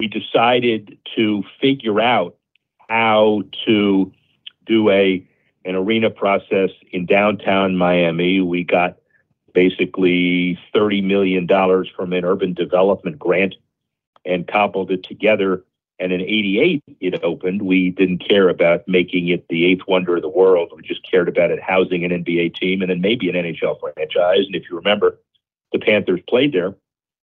we 0.00 0.08
decided 0.08 0.98
to 1.14 1.42
figure 1.60 2.00
out 2.00 2.36
how 2.88 3.42
to 3.66 4.12
do 4.66 4.90
a 4.90 5.26
an 5.66 5.74
arena 5.74 6.10
process 6.10 6.70
in 6.92 7.06
downtown 7.06 7.76
Miami. 7.76 8.40
We 8.40 8.64
got 8.64 8.98
basically 9.54 10.58
$30 10.74 11.02
million 11.02 11.48
from 11.96 12.12
an 12.12 12.24
urban 12.24 12.52
development 12.52 13.18
grant 13.18 13.54
and 14.26 14.46
cobbled 14.46 14.90
it 14.90 15.02
together. 15.02 15.64
And 15.98 16.12
in 16.12 16.20
88, 16.20 16.82
it 17.00 17.22
opened. 17.22 17.62
We 17.62 17.90
didn't 17.90 18.18
care 18.18 18.48
about 18.48 18.86
making 18.88 19.28
it 19.28 19.46
the 19.48 19.64
eighth 19.64 19.86
wonder 19.86 20.16
of 20.16 20.22
the 20.22 20.28
world. 20.28 20.72
We 20.74 20.82
just 20.82 21.08
cared 21.08 21.28
about 21.28 21.52
it 21.52 21.62
housing 21.62 22.04
an 22.04 22.10
NBA 22.10 22.56
team 22.56 22.82
and 22.82 22.90
then 22.90 23.00
maybe 23.00 23.28
an 23.28 23.36
NHL 23.36 23.78
franchise. 23.80 24.44
And 24.46 24.56
if 24.56 24.64
you 24.68 24.76
remember, 24.76 25.18
the 25.72 25.78
Panthers 25.78 26.20
played 26.28 26.52
there. 26.52 26.74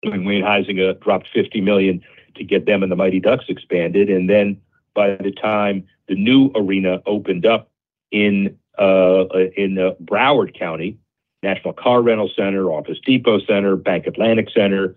When 0.03 0.25
Wayne 0.25 0.43
Huizenga 0.43 0.99
dropped 0.99 1.27
50 1.33 1.61
million 1.61 2.01
to 2.35 2.43
get 2.43 2.65
them 2.65 2.83
and 2.83 2.91
the 2.91 2.95
Mighty 2.95 3.19
Ducks 3.19 3.45
expanded. 3.47 4.09
And 4.09 4.29
then 4.29 4.59
by 4.93 5.15
the 5.15 5.31
time 5.31 5.85
the 6.07 6.15
new 6.15 6.51
arena 6.55 7.01
opened 7.05 7.45
up 7.45 7.69
in 8.11 8.57
uh, 8.77 9.25
in 9.55 9.77
uh, 9.77 9.91
Broward 10.03 10.57
County, 10.57 10.97
National 11.43 11.73
Car 11.73 12.01
Rental 12.01 12.29
Center, 12.35 12.71
Office 12.71 12.97
Depot 13.05 13.39
Center, 13.39 13.75
Bank 13.75 14.07
Atlantic 14.07 14.49
Center, 14.49 14.95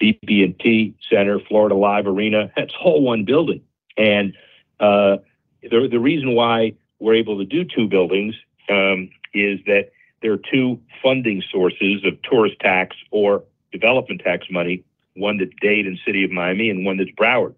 BB&T 0.00 0.94
Center, 1.10 1.40
Florida 1.40 1.74
Live 1.74 2.06
Arena. 2.06 2.50
That's 2.56 2.72
all 2.82 3.02
one 3.02 3.24
building. 3.24 3.62
And 3.96 4.34
uh, 4.80 5.18
the, 5.62 5.88
the 5.90 5.98
reason 5.98 6.34
why 6.34 6.74
we're 7.00 7.14
able 7.14 7.38
to 7.38 7.44
do 7.44 7.64
two 7.64 7.88
buildings 7.88 8.34
um, 8.68 9.10
is 9.34 9.60
that 9.66 9.90
there 10.22 10.32
are 10.32 10.40
two 10.50 10.80
funding 11.02 11.42
sources 11.50 12.04
of 12.04 12.20
tourist 12.22 12.56
tax 12.60 12.96
or 13.10 13.44
development 13.72 14.22
tax 14.24 14.46
money, 14.50 14.84
one 15.14 15.38
that's 15.38 15.52
Dade 15.60 15.86
and 15.86 15.98
City 16.04 16.24
of 16.24 16.30
Miami 16.30 16.70
and 16.70 16.84
one 16.84 16.96
that's 16.96 17.10
Broward. 17.10 17.54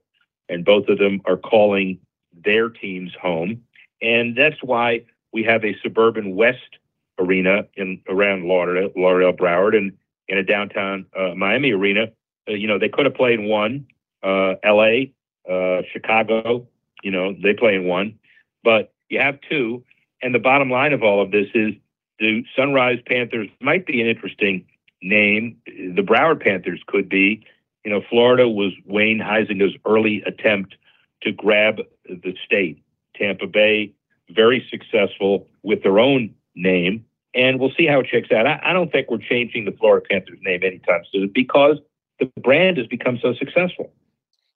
And 0.49 0.65
both 0.65 0.89
of 0.89 0.99
them 0.99 1.21
are 1.27 1.37
calling 1.37 1.99
their 2.45 2.69
teams 2.69 3.13
home. 3.21 3.63
And 4.03 4.37
that's 4.37 4.63
why 4.63 5.05
we 5.33 5.43
have 5.45 5.65
a 5.65 5.77
suburban 5.83 6.35
West 6.35 6.79
arena 7.21 7.67
in 7.75 8.01
around 8.09 8.45
Lauderdale, 8.45 8.91
Lauderdale 8.97 9.33
Broward, 9.33 9.77
and 9.77 9.93
in 10.29 10.39
a 10.39 10.43
downtown 10.43 11.07
uh, 11.17 11.35
Miami 11.35 11.73
arena. 11.73 12.07
Uh, 12.49 12.55
you 12.55 12.67
know, 12.67 12.79
they 12.79 12.89
could 12.89 13.05
have 13.05 13.15
played 13.15 13.41
one. 13.41 13.87
Uh, 14.23 14.55
L.A., 14.63 15.13
uh, 15.51 15.83
Chicago, 15.93 16.67
you 17.03 17.11
know, 17.11 17.35
they 17.43 17.55
play 17.55 17.75
in 17.75 17.85
one, 17.85 18.19
but 18.63 18.93
you 19.09 19.19
have 19.19 19.39
two. 19.49 19.83
And 20.23 20.35
the 20.35 20.39
bottom 20.39 20.71
line 20.71 20.93
of 20.93 21.03
all 21.03 21.23
of 21.23 21.31
this 21.31 21.47
is 21.55 21.73
the 22.19 22.45
Sunrise 22.55 22.99
Panthers 23.07 23.49
might 23.61 23.87
be 23.87 24.01
an 24.01 24.07
interesting 24.07 24.67
name. 25.03 25.57
The 25.67 26.03
Broward 26.03 26.43
Panthers 26.43 26.81
could 26.87 27.09
be. 27.09 27.45
You 27.85 27.91
know, 27.91 28.03
Florida 28.11 28.47
was 28.47 28.73
Wayne 28.85 29.19
Huizenga's 29.19 29.75
early 29.87 30.23
attempt 30.27 30.77
to 31.23 31.33
grab 31.33 31.79
the 32.05 32.35
state. 32.45 32.83
Tampa 33.17 33.47
Bay, 33.47 33.93
very 34.29 34.67
successful 34.71 35.49
with 35.63 35.83
their 35.83 35.99
own 35.99 36.35
name 36.55 37.05
and 37.35 37.61
we'll 37.61 37.73
see 37.77 37.87
how 37.87 38.01
it 38.01 38.07
shakes 38.11 38.31
out. 38.33 38.47
I, 38.47 38.61
I 38.63 38.73
don't 38.73 38.91
think 38.91 39.11
we're 39.11 39.19
changing 39.19 39.65
the 39.65 39.73
Florida 39.73 40.07
Panthers 40.11 40.39
name 40.43 40.63
anytime 40.65 41.03
soon 41.13 41.31
because 41.35 41.79
the 42.19 42.31
brand 42.41 42.77
has 42.77 42.87
become 42.87 43.19
so 43.23 43.35
successful. 43.35 43.93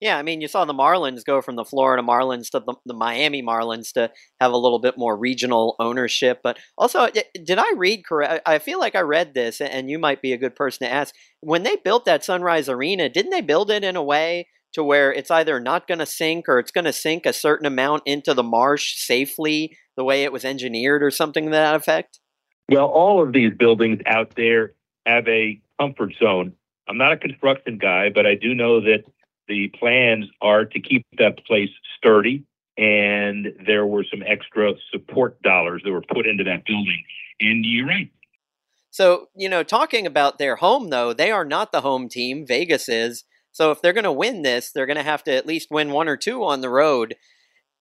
Yeah, 0.00 0.18
I 0.18 0.22
mean, 0.22 0.40
you 0.40 0.48
saw 0.48 0.64
the 0.64 0.74
Marlins 0.74 1.24
go 1.24 1.40
from 1.40 1.56
the 1.56 1.64
Florida 1.64 2.02
Marlins 2.02 2.50
to 2.50 2.60
the, 2.60 2.74
the, 2.84 2.92
Miami 2.92 3.42
Marlins 3.42 3.92
to 3.92 4.10
have 4.40 4.52
a 4.52 4.56
little 4.56 4.80
bit 4.80 4.98
more 4.98 5.16
regional 5.16 5.76
ownership. 5.78 6.40
But 6.42 6.58
also, 6.76 7.00
uh, 7.00 7.10
did 7.42 7.58
I 7.58 7.72
read 7.76 8.04
correct? 8.04 8.42
I 8.44 8.58
feel 8.58 8.78
like 8.78 8.96
I 8.96 9.00
read 9.00 9.32
this, 9.32 9.60
and 9.60 9.88
you 9.88 9.98
might 9.98 10.20
be 10.20 10.32
a 10.32 10.36
good 10.36 10.56
person 10.56 10.86
to 10.86 10.92
ask. 10.92 11.14
When 11.40 11.62
they 11.62 11.76
built 11.76 12.04
that 12.04 12.24
Sunrise 12.24 12.68
Arena, 12.68 13.08
didn't 13.08 13.30
they 13.30 13.40
build 13.40 13.70
it 13.70 13.84
in 13.84 13.96
a 13.96 14.02
way 14.02 14.48
to 14.74 14.82
where 14.82 15.12
it's 15.12 15.30
either 15.30 15.60
not 15.60 15.86
going 15.86 16.00
to 16.00 16.06
sink 16.06 16.48
or 16.48 16.58
it's 16.58 16.72
going 16.72 16.84
to 16.84 16.92
sink 16.92 17.24
a 17.24 17.32
certain 17.32 17.64
amount 17.64 18.02
into 18.04 18.34
the 18.34 18.42
marsh 18.42 18.96
safely, 18.96 19.74
the 19.96 20.04
way 20.04 20.24
it 20.24 20.32
was 20.32 20.44
engineered, 20.44 21.02
or 21.02 21.10
something 21.10 21.44
to 21.44 21.50
that 21.52 21.76
effect? 21.76 22.18
Well, 22.68 22.86
all 22.86 23.22
of 23.22 23.32
these 23.32 23.52
buildings 23.52 24.00
out 24.06 24.34
there 24.36 24.72
have 25.06 25.28
a 25.28 25.60
comfort 25.78 26.14
zone. 26.18 26.54
I'm 26.88 26.98
not 26.98 27.12
a 27.12 27.16
construction 27.16 27.78
guy, 27.78 28.10
but 28.10 28.26
I 28.26 28.34
do 28.34 28.54
know 28.54 28.80
that 28.80 29.04
the 29.48 29.68
plans 29.68 30.26
are 30.40 30.64
to 30.64 30.80
keep 30.80 31.06
that 31.18 31.44
place 31.46 31.70
sturdy. 31.98 32.44
And 32.76 33.52
there 33.66 33.86
were 33.86 34.04
some 34.10 34.22
extra 34.26 34.72
support 34.90 35.40
dollars 35.42 35.82
that 35.84 35.92
were 35.92 36.02
put 36.02 36.26
into 36.26 36.44
that 36.44 36.64
building. 36.64 37.04
And 37.40 37.64
you're 37.64 37.86
right. 37.86 38.10
So, 38.90 39.28
you 39.34 39.48
know, 39.48 39.62
talking 39.62 40.06
about 40.06 40.38
their 40.38 40.56
home, 40.56 40.90
though, 40.90 41.12
they 41.12 41.30
are 41.30 41.44
not 41.44 41.72
the 41.72 41.82
home 41.82 42.08
team. 42.08 42.46
Vegas 42.46 42.88
is. 42.88 43.24
So 43.52 43.70
if 43.70 43.80
they're 43.80 43.92
going 43.92 44.04
to 44.04 44.12
win 44.12 44.42
this, 44.42 44.72
they're 44.72 44.86
going 44.86 44.96
to 44.96 45.02
have 45.02 45.22
to 45.24 45.32
at 45.32 45.46
least 45.46 45.70
win 45.70 45.90
one 45.90 46.08
or 46.08 46.16
two 46.16 46.44
on 46.44 46.60
the 46.60 46.70
road 46.70 47.14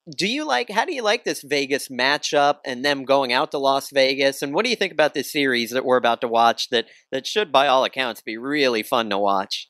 do 0.09 0.27
you 0.27 0.45
like 0.45 0.69
how 0.69 0.85
do 0.85 0.93
you 0.93 1.01
like 1.01 1.23
this 1.23 1.41
Vegas 1.41 1.87
matchup 1.87 2.57
and 2.65 2.83
them 2.83 3.05
going 3.05 3.31
out 3.31 3.51
to 3.51 3.57
Las 3.57 3.89
Vegas? 3.89 4.41
And 4.41 4.53
what 4.53 4.65
do 4.65 4.69
you 4.69 4.75
think 4.75 4.93
about 4.93 5.13
this 5.13 5.31
series 5.31 5.71
that 5.71 5.85
we're 5.85 5.97
about 5.97 6.21
to 6.21 6.27
watch 6.27 6.69
that 6.69 6.87
that 7.11 7.25
should 7.25 7.51
by 7.51 7.67
all 7.67 7.85
accounts 7.85 8.21
be 8.21 8.37
really 8.37 8.83
fun 8.83 9.09
to 9.09 9.17
watch? 9.17 9.69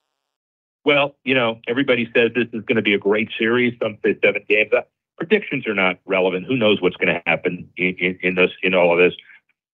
Well, 0.85 1.15
you 1.23 1.33
know, 1.33 1.59
everybody 1.67 2.09
says 2.13 2.31
this 2.35 2.47
is 2.51 2.65
going 2.65 2.75
to 2.75 2.81
be 2.81 2.93
a 2.93 2.99
great 2.99 3.29
series. 3.37 3.77
Some 3.81 3.97
say 4.03 4.17
seven 4.23 4.43
games. 4.49 4.71
Uh, 4.75 4.81
predictions 5.17 5.65
are 5.67 5.75
not 5.75 5.99
relevant. 6.05 6.45
Who 6.47 6.57
knows 6.57 6.81
what's 6.81 6.97
going 6.97 7.13
to 7.13 7.21
happen 7.25 7.69
in, 7.77 7.95
in, 7.99 8.19
in 8.21 8.35
this 8.35 8.51
in 8.61 8.73
all 8.73 8.91
of 8.91 8.97
this? 8.97 9.17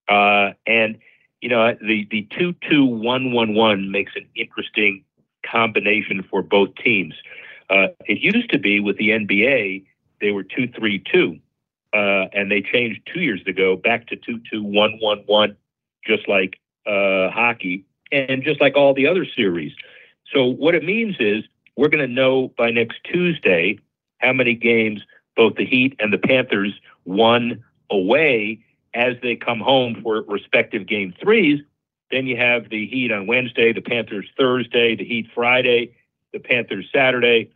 Uh, 0.08 0.54
and 0.68 0.98
you 1.42 1.50
know, 1.50 1.76
the 1.82 2.08
the 2.12 2.28
two 2.38 2.54
two 2.70 2.86
one 2.86 3.32
one 3.32 3.56
one 3.56 3.92
makes 3.92 4.12
an 4.16 4.28
interesting 4.36 5.04
combination 5.50 6.24
for 6.30 6.42
both 6.42 6.76
teams. 6.76 7.14
Uh, 7.70 7.88
it 8.06 8.20
used 8.20 8.50
to 8.50 8.60
be 8.60 8.80
with 8.80 8.98
the 8.98 9.10
NBA, 9.10 9.86
they 10.22 10.32
were 10.32 10.44
two 10.44 10.68
three 10.68 11.00
two, 11.00 11.40
uh, 11.94 12.26
and 12.34 12.52
they 12.52 12.62
changed 12.62 13.02
two 13.12 13.22
years 13.22 13.42
ago 13.48 13.76
back 13.76 14.08
to 14.08 14.16
two 14.16 14.40
two 14.52 14.64
one 14.64 14.98
one 15.00 15.24
one, 15.26 15.56
just 16.06 16.28
like 16.28 16.60
uh, 16.86 17.30
hockey 17.30 17.86
and 18.12 18.44
just 18.44 18.62
like 18.62 18.76
all 18.76 18.94
the 18.94 19.08
other 19.08 19.26
series. 19.26 19.74
So 20.34 20.46
what 20.46 20.76
it 20.76 20.84
means 20.84 21.16
is 21.20 21.44
we're 21.76 21.90
going 21.90 22.08
to 22.08 22.14
know 22.14 22.52
by 22.58 22.72
next 22.72 23.00
Tuesday 23.04 23.80
how 24.20 24.34
many 24.34 24.54
games 24.54 25.02
both 25.36 25.56
the 25.56 25.66
Heat 25.66 25.96
and 26.00 26.12
the 26.12 26.18
Panthers 26.18 26.74
won 27.06 27.64
away 27.90 28.60
as 28.94 29.16
they 29.22 29.36
come 29.36 29.60
home 29.60 30.02
for 30.04 30.24
respective 30.24 30.88
game 30.88 31.14
threes. 31.22 31.62
Then 32.12 32.26
you 32.26 32.38
have 32.38 32.70
the 32.70 32.88
Heat 32.88 33.12
on 33.12 33.28
Wednesday, 33.28 33.72
the 33.72 33.82
Panthers 33.82 34.28
Thursday, 34.38 34.96
the 34.96 35.06
Heat 35.06 35.28
Friday, 35.34 35.96
the 36.34 36.40
Panthers 36.40 36.90
Saturday, 36.94 37.52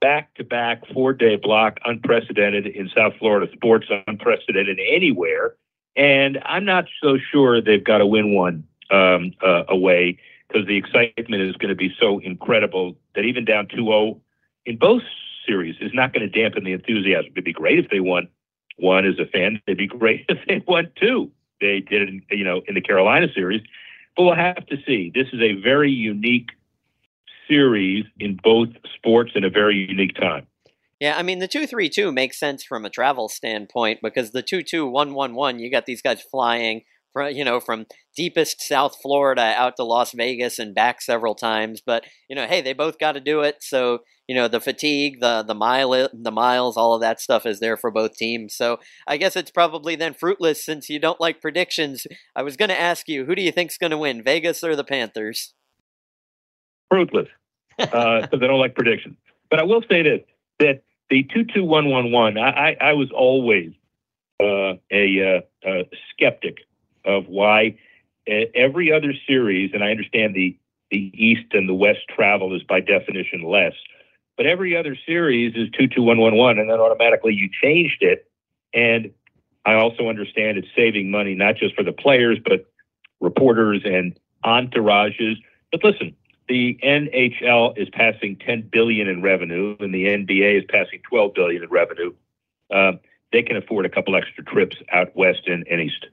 back 0.00 0.34
to 0.34 0.44
back 0.44 0.82
four 0.92 1.12
day 1.12 1.36
block, 1.36 1.78
unprecedented 1.84 2.66
in 2.66 2.90
South 2.94 3.14
Florida 3.18 3.50
sports, 3.52 3.86
unprecedented 4.06 4.78
anywhere. 4.78 5.54
And 5.96 6.38
I'm 6.44 6.64
not 6.64 6.86
so 7.02 7.18
sure 7.32 7.60
they've 7.60 7.82
got 7.82 7.98
to 7.98 8.06
win 8.06 8.34
one 8.34 8.64
um, 8.90 9.32
uh, 9.42 9.64
away 9.68 10.18
because 10.48 10.66
the 10.66 10.76
excitement 10.76 11.42
is 11.42 11.56
going 11.56 11.70
to 11.70 11.74
be 11.74 11.94
so 11.98 12.18
incredible 12.18 12.96
that 13.14 13.22
even 13.22 13.44
down 13.44 13.66
2 13.68 13.76
0 13.76 14.20
in 14.66 14.76
both 14.76 15.02
series 15.46 15.76
is 15.80 15.92
not 15.94 16.12
going 16.12 16.30
to 16.30 16.42
dampen 16.42 16.64
the 16.64 16.72
enthusiasm. 16.72 17.30
It'd 17.32 17.44
be 17.44 17.52
great 17.52 17.78
if 17.78 17.90
they 17.90 18.00
won 18.00 18.28
one 18.76 19.06
as 19.06 19.18
a 19.18 19.26
fan. 19.26 19.60
It'd 19.66 19.78
be 19.78 19.86
great 19.86 20.24
if 20.28 20.38
they 20.46 20.62
won 20.66 20.90
two. 20.96 21.30
They 21.60 21.80
did 21.80 22.08
it, 22.08 22.22
you 22.30 22.44
know, 22.44 22.62
in 22.68 22.74
the 22.74 22.80
Carolina 22.80 23.28
series. 23.34 23.62
But 24.16 24.24
we'll 24.24 24.34
have 24.34 24.66
to 24.66 24.76
see. 24.86 25.10
This 25.14 25.28
is 25.32 25.40
a 25.40 25.54
very 25.60 25.90
unique 25.90 26.50
series 27.48 28.04
in 28.18 28.38
both 28.42 28.68
sports 28.94 29.32
in 29.34 29.44
a 29.44 29.50
very 29.50 29.76
unique 29.88 30.14
time. 30.14 30.46
Yeah, 31.00 31.16
I 31.18 31.22
mean 31.22 31.40
the 31.40 31.48
two 31.48 31.66
three 31.66 31.88
two 31.88 32.10
makes 32.10 32.38
sense 32.38 32.64
from 32.64 32.84
a 32.84 32.90
travel 32.90 33.28
standpoint 33.28 34.00
because 34.02 34.30
the 34.30 34.42
two 34.42 34.62
two 34.62 34.86
one 34.86 35.12
one 35.12 35.34
one 35.34 35.58
you 35.58 35.70
got 35.70 35.86
these 35.86 36.02
guys 36.02 36.22
flying 36.22 36.82
from 37.16 37.34
you 37.34 37.44
know, 37.44 37.60
from 37.60 37.86
deepest 38.14 38.60
South 38.60 38.96
Florida 39.00 39.54
out 39.56 39.76
to 39.76 39.84
Las 39.84 40.12
Vegas 40.12 40.58
and 40.58 40.74
back 40.74 41.00
several 41.00 41.34
times. 41.34 41.80
But 41.84 42.04
you 42.28 42.36
know, 42.36 42.46
hey, 42.46 42.60
they 42.60 42.74
both 42.74 42.98
got 42.98 43.12
to 43.12 43.20
do 43.20 43.40
it. 43.40 43.56
So 43.62 44.00
you 44.28 44.34
know, 44.34 44.48
the 44.48 44.60
fatigue, 44.60 45.20
the 45.20 45.42
the 45.42 45.54
mile, 45.54 46.08
the 46.12 46.30
miles, 46.30 46.76
all 46.76 46.94
of 46.94 47.00
that 47.00 47.20
stuff 47.20 47.46
is 47.46 47.58
there 47.58 47.78
for 47.78 47.90
both 47.90 48.16
teams. 48.16 48.54
So 48.54 48.78
I 49.06 49.16
guess 49.16 49.34
it's 49.34 49.50
probably 49.50 49.96
then 49.96 50.12
fruitless 50.12 50.62
since 50.62 50.90
you 50.90 50.98
don't 50.98 51.20
like 51.20 51.40
predictions. 51.40 52.06
I 52.34 52.42
was 52.42 52.56
going 52.56 52.68
to 52.68 52.80
ask 52.80 53.08
you, 53.08 53.24
who 53.24 53.34
do 53.34 53.42
you 53.42 53.52
think's 53.52 53.78
going 53.78 53.92
to 53.92 53.98
win, 53.98 54.22
Vegas 54.22 54.62
or 54.62 54.76
the 54.76 54.84
Panthers? 54.84 55.54
Fruitless, 56.96 57.28
because 57.76 57.92
uh, 58.32 58.44
I 58.44 58.46
don't 58.46 58.58
like 58.58 58.74
predictions. 58.74 59.16
But 59.50 59.60
I 59.60 59.64
will 59.64 59.82
say 59.88 60.02
this: 60.02 60.22
that 60.58 60.82
the 61.10 61.24
two 61.24 61.44
two 61.44 61.62
one 61.62 61.90
one 61.90 62.10
one, 62.10 62.38
I 62.38 62.76
I 62.80 62.92
was 62.94 63.10
always 63.10 63.72
uh, 64.40 64.74
a, 64.90 65.44
uh, 65.64 65.68
a 65.70 65.84
skeptic 66.10 66.58
of 67.04 67.28
why 67.28 67.76
every 68.26 68.92
other 68.92 69.12
series, 69.26 69.72
and 69.74 69.84
I 69.84 69.90
understand 69.90 70.34
the 70.34 70.56
the 70.90 71.10
East 71.14 71.52
and 71.52 71.68
the 71.68 71.74
West 71.74 72.00
travel 72.08 72.54
is 72.54 72.62
by 72.62 72.80
definition 72.80 73.42
less, 73.42 73.74
but 74.36 74.46
every 74.46 74.76
other 74.76 74.96
series 75.06 75.54
is 75.54 75.68
two 75.78 75.86
two 75.86 76.02
one 76.02 76.18
one 76.18 76.36
one, 76.36 76.58
and 76.58 76.70
then 76.70 76.80
automatically 76.80 77.34
you 77.34 77.50
changed 77.62 78.02
it. 78.02 78.30
And 78.72 79.10
I 79.66 79.74
also 79.74 80.08
understand 80.08 80.58
it's 80.58 80.68
saving 80.74 81.10
money 81.10 81.34
not 81.34 81.56
just 81.56 81.74
for 81.74 81.82
the 81.82 81.92
players, 81.92 82.38
but 82.42 82.66
reporters 83.20 83.82
and 83.84 84.18
entourages. 84.44 85.36
But 85.72 85.84
listen, 85.84 86.16
the 86.48 86.78
NHL 86.84 87.76
is 87.76 87.88
passing 87.90 88.36
10 88.44 88.68
billion 88.72 89.08
in 89.08 89.22
revenue, 89.22 89.76
and 89.80 89.92
the 89.92 90.04
NBA 90.04 90.58
is 90.58 90.64
passing 90.68 91.00
12 91.08 91.34
billion 91.34 91.62
in 91.62 91.68
revenue. 91.68 92.12
Uh, 92.72 92.92
they 93.32 93.42
can 93.42 93.56
afford 93.56 93.84
a 93.84 93.90
couple 93.90 94.16
extra 94.16 94.44
trips 94.44 94.76
out 94.92 95.14
west 95.16 95.42
and, 95.46 95.66
and 95.68 95.80
east. 95.80 96.06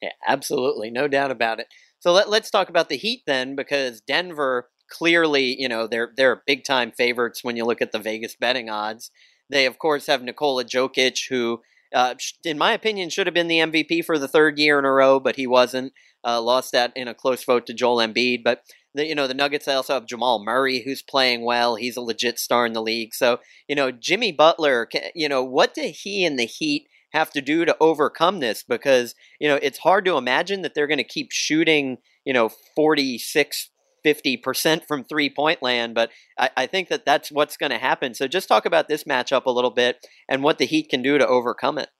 Yeah, 0.00 0.10
absolutely, 0.26 0.90
no 0.90 1.08
doubt 1.08 1.30
about 1.30 1.60
it. 1.60 1.66
So 1.98 2.12
let, 2.12 2.30
let's 2.30 2.50
talk 2.50 2.68
about 2.68 2.88
the 2.88 2.96
Heat 2.96 3.22
then, 3.26 3.54
because 3.54 4.00
Denver 4.00 4.68
clearly, 4.90 5.56
you 5.58 5.68
know, 5.68 5.86
they're 5.86 6.12
they're 6.16 6.42
big 6.46 6.64
time 6.64 6.90
favorites 6.90 7.44
when 7.44 7.56
you 7.56 7.64
look 7.64 7.82
at 7.82 7.92
the 7.92 7.98
Vegas 7.98 8.36
betting 8.36 8.70
odds. 8.70 9.10
They 9.48 9.66
of 9.66 9.78
course 9.78 10.06
have 10.06 10.22
Nikola 10.22 10.64
Jokic, 10.64 11.28
who, 11.28 11.60
uh, 11.94 12.14
in 12.44 12.58
my 12.58 12.72
opinion, 12.72 13.10
should 13.10 13.26
have 13.26 13.34
been 13.34 13.48
the 13.48 13.58
MVP 13.58 14.04
for 14.04 14.18
the 14.18 14.28
third 14.28 14.58
year 14.58 14.78
in 14.78 14.84
a 14.84 14.92
row, 14.92 15.20
but 15.20 15.36
he 15.36 15.46
wasn't. 15.46 15.92
Uh, 16.22 16.38
lost 16.38 16.72
that 16.72 16.92
in 16.94 17.08
a 17.08 17.14
close 17.14 17.42
vote 17.44 17.64
to 17.64 17.72
Joel 17.72 17.96
Embiid. 17.96 18.44
But 18.44 18.62
the, 18.94 19.06
you 19.06 19.14
know 19.14 19.26
the 19.26 19.34
Nuggets 19.34 19.66
they 19.66 19.72
also 19.72 19.94
have 19.94 20.06
Jamal 20.06 20.42
Murray, 20.44 20.82
who's 20.84 21.02
playing 21.02 21.44
well. 21.44 21.76
He's 21.76 21.96
a 21.96 22.00
legit 22.00 22.38
star 22.38 22.66
in 22.66 22.72
the 22.72 22.82
league. 22.82 23.14
So 23.14 23.38
you 23.68 23.74
know 23.74 23.90
Jimmy 23.90 24.32
Butler. 24.32 24.88
You 25.14 25.28
know 25.28 25.44
what 25.44 25.74
did 25.74 25.94
he 26.02 26.24
and 26.24 26.38
the 26.38 26.44
Heat 26.44 26.86
have 27.12 27.30
to 27.30 27.40
do 27.40 27.64
to 27.64 27.76
overcome 27.80 28.40
this 28.40 28.62
because 28.62 29.14
you 29.40 29.48
know 29.48 29.58
it's 29.62 29.78
hard 29.78 30.04
to 30.04 30.16
imagine 30.16 30.62
that 30.62 30.74
they're 30.74 30.86
going 30.86 30.98
to 30.98 31.04
keep 31.04 31.30
shooting 31.30 31.98
you 32.24 32.32
know 32.32 32.50
46 32.76 33.70
50% 34.04 34.86
from 34.88 35.04
three 35.04 35.28
point 35.28 35.62
land 35.62 35.94
but 35.94 36.10
I, 36.38 36.50
I 36.56 36.66
think 36.66 36.88
that 36.88 37.04
that's 37.04 37.30
what's 37.30 37.56
going 37.56 37.70
to 37.70 37.78
happen 37.78 38.14
so 38.14 38.26
just 38.26 38.48
talk 38.48 38.64
about 38.64 38.88
this 38.88 39.04
matchup 39.04 39.44
a 39.44 39.50
little 39.50 39.70
bit 39.70 40.06
and 40.28 40.42
what 40.42 40.58
the 40.58 40.64
heat 40.64 40.88
can 40.88 41.02
do 41.02 41.18
to 41.18 41.26
overcome 41.26 41.76
it 41.76 41.90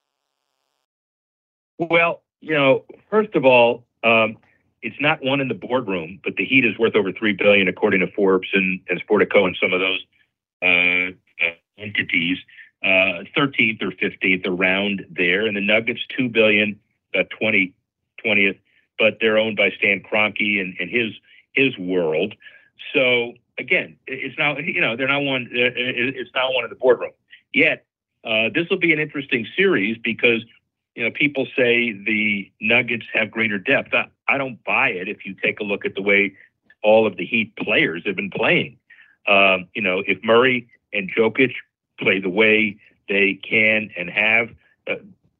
well 1.78 2.22
you 2.40 2.54
know 2.54 2.84
first 3.10 3.34
of 3.34 3.44
all 3.44 3.84
um, 4.02 4.38
it's 4.82 4.96
not 5.00 5.22
one 5.22 5.40
in 5.40 5.48
the 5.48 5.54
boardroom 5.54 6.20
but 6.22 6.36
the 6.36 6.44
heat 6.44 6.64
is 6.64 6.78
worth 6.78 6.94
over 6.94 7.12
three 7.12 7.32
billion 7.32 7.68
according 7.68 8.00
to 8.00 8.10
forbes 8.12 8.48
and, 8.52 8.80
and 8.88 9.02
sportico 9.06 9.46
and 9.46 9.56
some 9.60 9.72
of 9.72 9.80
those 9.80 10.00
uh, 10.62 11.10
uh, 11.44 11.54
entities 11.78 12.38
uh, 12.82 13.24
13th 13.36 13.82
or 13.82 13.90
15th 13.90 14.46
around 14.46 15.04
there, 15.10 15.46
and 15.46 15.56
the 15.56 15.60
Nuggets 15.60 16.00
two 16.16 16.28
billion, 16.28 16.78
uh, 17.14 17.24
20 17.38 17.74
20th, 18.24 18.58
but 18.98 19.18
they're 19.20 19.38
owned 19.38 19.56
by 19.56 19.70
Stan 19.70 20.02
Kroenke 20.02 20.60
and, 20.60 20.74
and 20.78 20.90
his 20.90 21.12
his 21.52 21.76
world. 21.78 22.34
So 22.94 23.34
again, 23.58 23.96
it's 24.06 24.38
not 24.38 24.64
you 24.64 24.80
know 24.80 24.96
they're 24.96 25.08
not 25.08 25.22
one 25.22 25.46
uh, 25.46 25.72
it's 25.76 26.30
not 26.34 26.54
one 26.54 26.64
in 26.64 26.70
the 26.70 26.76
boardroom 26.76 27.12
yet. 27.52 27.84
Uh, 28.24 28.50
this 28.54 28.68
will 28.68 28.78
be 28.78 28.92
an 28.92 28.98
interesting 28.98 29.46
series 29.56 29.96
because 30.02 30.44
you 30.94 31.04
know 31.04 31.10
people 31.10 31.46
say 31.56 31.92
the 31.92 32.50
Nuggets 32.60 33.06
have 33.12 33.30
greater 33.30 33.58
depth. 33.58 33.94
I, 33.94 34.08
I 34.28 34.38
don't 34.38 34.62
buy 34.64 34.90
it 34.90 35.08
if 35.08 35.24
you 35.24 35.34
take 35.34 35.60
a 35.60 35.64
look 35.64 35.84
at 35.84 35.94
the 35.94 36.02
way 36.02 36.34
all 36.82 37.06
of 37.06 37.16
the 37.16 37.26
Heat 37.26 37.54
players 37.56 38.02
have 38.06 38.16
been 38.16 38.30
playing. 38.30 38.78
Um, 39.28 39.68
you 39.74 39.82
know, 39.82 40.02
if 40.06 40.22
Murray 40.24 40.68
and 40.92 41.10
Jokic 41.14 41.52
play 41.98 42.20
the 42.20 42.30
way 42.30 42.76
they 43.08 43.34
can 43.34 43.90
and 43.96 44.08
have, 44.08 44.50
uh, 44.86 44.94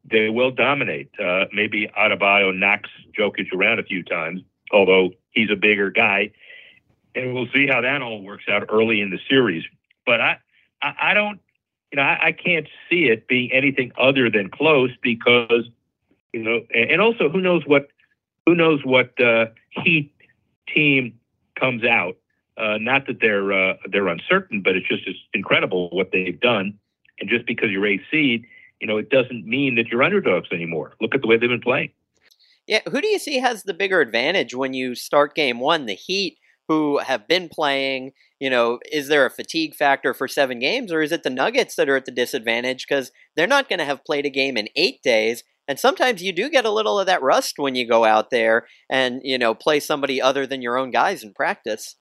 they 0.05 0.29
will 0.29 0.51
dominate. 0.51 1.11
Uh, 1.19 1.47
maybe 1.53 1.89
Adebayo 1.97 2.57
knocks 2.57 2.91
Jokic 3.19 3.53
around 3.53 3.79
a 3.79 3.83
few 3.83 4.03
times, 4.03 4.43
although 4.73 5.11
he's 5.31 5.51
a 5.51 5.57
bigger 5.57 5.91
guy, 5.91 6.33
and 7.15 7.35
we'll 7.35 7.49
see 7.55 7.67
how 7.67 7.81
that 7.81 8.03
all 8.03 8.23
works 8.23 8.45
out 8.49 8.67
early 8.69 9.01
in 9.01 9.11
the 9.11 9.19
series. 9.29 9.65
But 10.07 10.21
I, 10.21 10.39
I, 10.83 10.95
I 11.01 11.15
don't, 11.15 11.41
you 11.93 11.97
know, 11.97 12.03
I, 12.03 12.29
I, 12.29 12.33
can't 12.33 12.69
see 12.89 13.09
it 13.09 13.27
being 13.27 13.51
anything 13.53 13.91
other 13.99 14.31
than 14.31 14.49
close 14.49 14.91
because, 15.03 15.69
you 16.33 16.43
know, 16.43 16.61
and, 16.73 16.91
and 16.93 17.01
also 17.01 17.29
who 17.29 17.41
knows 17.41 17.63
what, 17.67 17.89
who 18.47 18.55
knows 18.55 18.85
what 18.85 19.21
uh, 19.21 19.47
Heat 19.71 20.13
team 20.73 21.19
comes 21.57 21.85
out 21.85 22.17
uh, 22.61 22.77
not 22.79 23.07
that 23.07 23.21
they're 23.21 23.53
uh, 23.53 23.75
they're 23.91 24.09
uncertain, 24.09 24.61
but 24.63 24.77
it's 24.77 24.87
just 24.87 25.03
it's 25.07 25.19
incredible 25.33 25.89
what 25.91 26.11
they've 26.13 26.39
done. 26.39 26.79
And 27.19 27.29
just 27.29 27.47
because 27.47 27.71
you're 27.71 27.87
a 27.87 28.01
seed, 28.11 28.47
you 28.81 28.87
know, 28.87 28.99
it 28.99 29.11
doesn't 29.11 29.47
mean 29.47 29.75
that 29.77 29.89
you're 29.89 30.03
underdogs 30.03 30.49
anymore. 30.53 30.93
Look 31.01 31.15
at 31.15 31.23
the 31.23 31.27
way 31.27 31.37
they've 31.37 31.49
been 31.49 31.61
playing. 31.61 31.91
Yeah, 32.67 32.81
who 32.91 33.01
do 33.01 33.09
you 33.09 33.19
see 33.19 33.39
has 33.39 33.63
the 33.63 33.75
bigger 33.75 34.01
advantage 34.01 34.55
when 34.55 34.75
you 34.75 34.95
start 34.95 35.35
game 35.35 35.59
one? 35.59 35.87
The 35.87 35.95
Heat, 35.95 36.39
who 36.71 36.99
have 36.99 37.27
been 37.27 37.49
playing, 37.49 38.13
you 38.39 38.49
know, 38.49 38.79
is 38.93 39.09
there 39.09 39.27
a 39.27 39.31
fatigue 39.31 39.75
factor 39.75 40.15
for 40.15 40.29
seven 40.29 40.61
games, 40.61 40.93
or 40.93 41.03
is 41.03 41.11
it 41.11 41.25
the 41.25 41.31
Nuggets 41.31 41.75
that 41.75 41.89
are 41.89 41.97
at 41.97 42.05
the 42.05 42.13
disadvantage 42.13 42.87
because 42.87 43.11
they're 43.35 43.49
not 43.49 43.69
going 43.69 43.81
to 43.81 43.85
have 43.85 44.05
played 44.05 44.25
a 44.25 44.31
game 44.31 44.57
in 44.57 44.69
eight 44.77 45.03
days? 45.03 45.43
And 45.67 45.81
sometimes 45.81 46.23
you 46.23 46.33
do 46.33 46.49
get 46.49 46.65
a 46.65 46.71
little 46.71 47.01
of 47.01 47.07
that 47.07 47.23
rust 47.23 47.59
when 47.59 47.75
you 47.75 47.89
go 47.89 48.05
out 48.05 48.31
there 48.31 48.67
and, 48.89 49.21
you 49.25 49.37
know, 49.37 49.53
play 49.53 49.81
somebody 49.81 50.23
other 50.23 50.47
than 50.47 50.63
your 50.63 50.79
own 50.79 50.93
guys 50.93 51.25
in 51.25 51.35
practice 51.35 51.97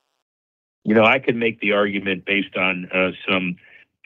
you 0.83 0.95
know, 0.95 1.05
I 1.05 1.19
could 1.19 1.35
make 1.35 1.59
the 1.59 1.73
argument 1.73 2.25
based 2.25 2.55
on 2.55 2.89
uh, 2.93 3.11
some 3.29 3.55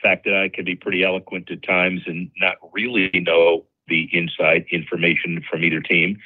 fact 0.02 0.24
that 0.24 0.34
I 0.34 0.48
can 0.48 0.64
be 0.64 0.76
pretty 0.76 1.02
eloquent 1.02 1.50
at 1.50 1.62
times 1.62 2.02
and 2.06 2.30
not 2.38 2.56
really 2.72 3.10
know 3.14 3.64
the 3.88 4.08
inside 4.12 4.66
information 4.70 5.42
from 5.48 5.64
either 5.64 5.80
team, 5.80 6.18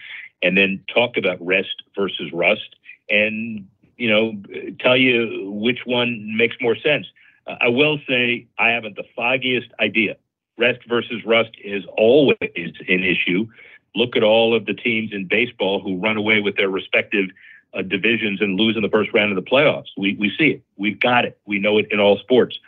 and 0.42 0.56
then 0.56 0.82
talk 0.92 1.16
about 1.16 1.44
rest 1.44 1.82
versus 1.96 2.32
rust. 2.32 2.76
And 3.08 3.66
you 3.98 4.08
know, 4.08 4.40
tell 4.80 4.96
you 4.96 5.50
which 5.50 5.80
one 5.84 6.36
makes 6.36 6.56
more 6.60 6.76
sense. 6.76 7.06
Uh, 7.46 7.56
I 7.60 7.68
will 7.68 7.98
say 8.08 8.46
I 8.58 8.70
haven't 8.70 8.96
the 8.96 9.04
foggiest 9.14 9.68
idea. 9.80 10.16
Rest 10.56 10.80
versus 10.88 11.24
rust 11.24 11.50
is 11.62 11.84
always 11.96 12.36
an 12.40 13.04
issue. 13.04 13.46
Look 13.94 14.16
at 14.16 14.22
all 14.22 14.54
of 14.54 14.66
the 14.66 14.74
teams 14.74 15.12
in 15.12 15.26
baseball 15.26 15.80
who 15.80 15.98
run 15.98 16.16
away 16.16 16.40
with 16.40 16.56
their 16.56 16.68
respective 16.68 17.26
uh, 17.74 17.82
divisions 17.82 18.40
and 18.40 18.58
lose 18.58 18.76
in 18.76 18.82
the 18.82 18.88
first 18.88 19.12
round 19.12 19.36
of 19.36 19.36
the 19.36 19.50
playoffs. 19.50 19.88
We 19.96 20.14
we 20.14 20.32
see 20.38 20.50
it. 20.50 20.62
We've 20.76 20.98
got 20.98 21.24
it. 21.24 21.38
We 21.46 21.58
know 21.58 21.78
it 21.78 21.86
in 21.90 22.00
all 22.00 22.18
sports. 22.18 22.58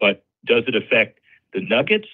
But 0.00 0.24
does 0.44 0.64
it 0.66 0.74
affect 0.74 1.20
the 1.52 1.60
Nuggets? 1.60 2.08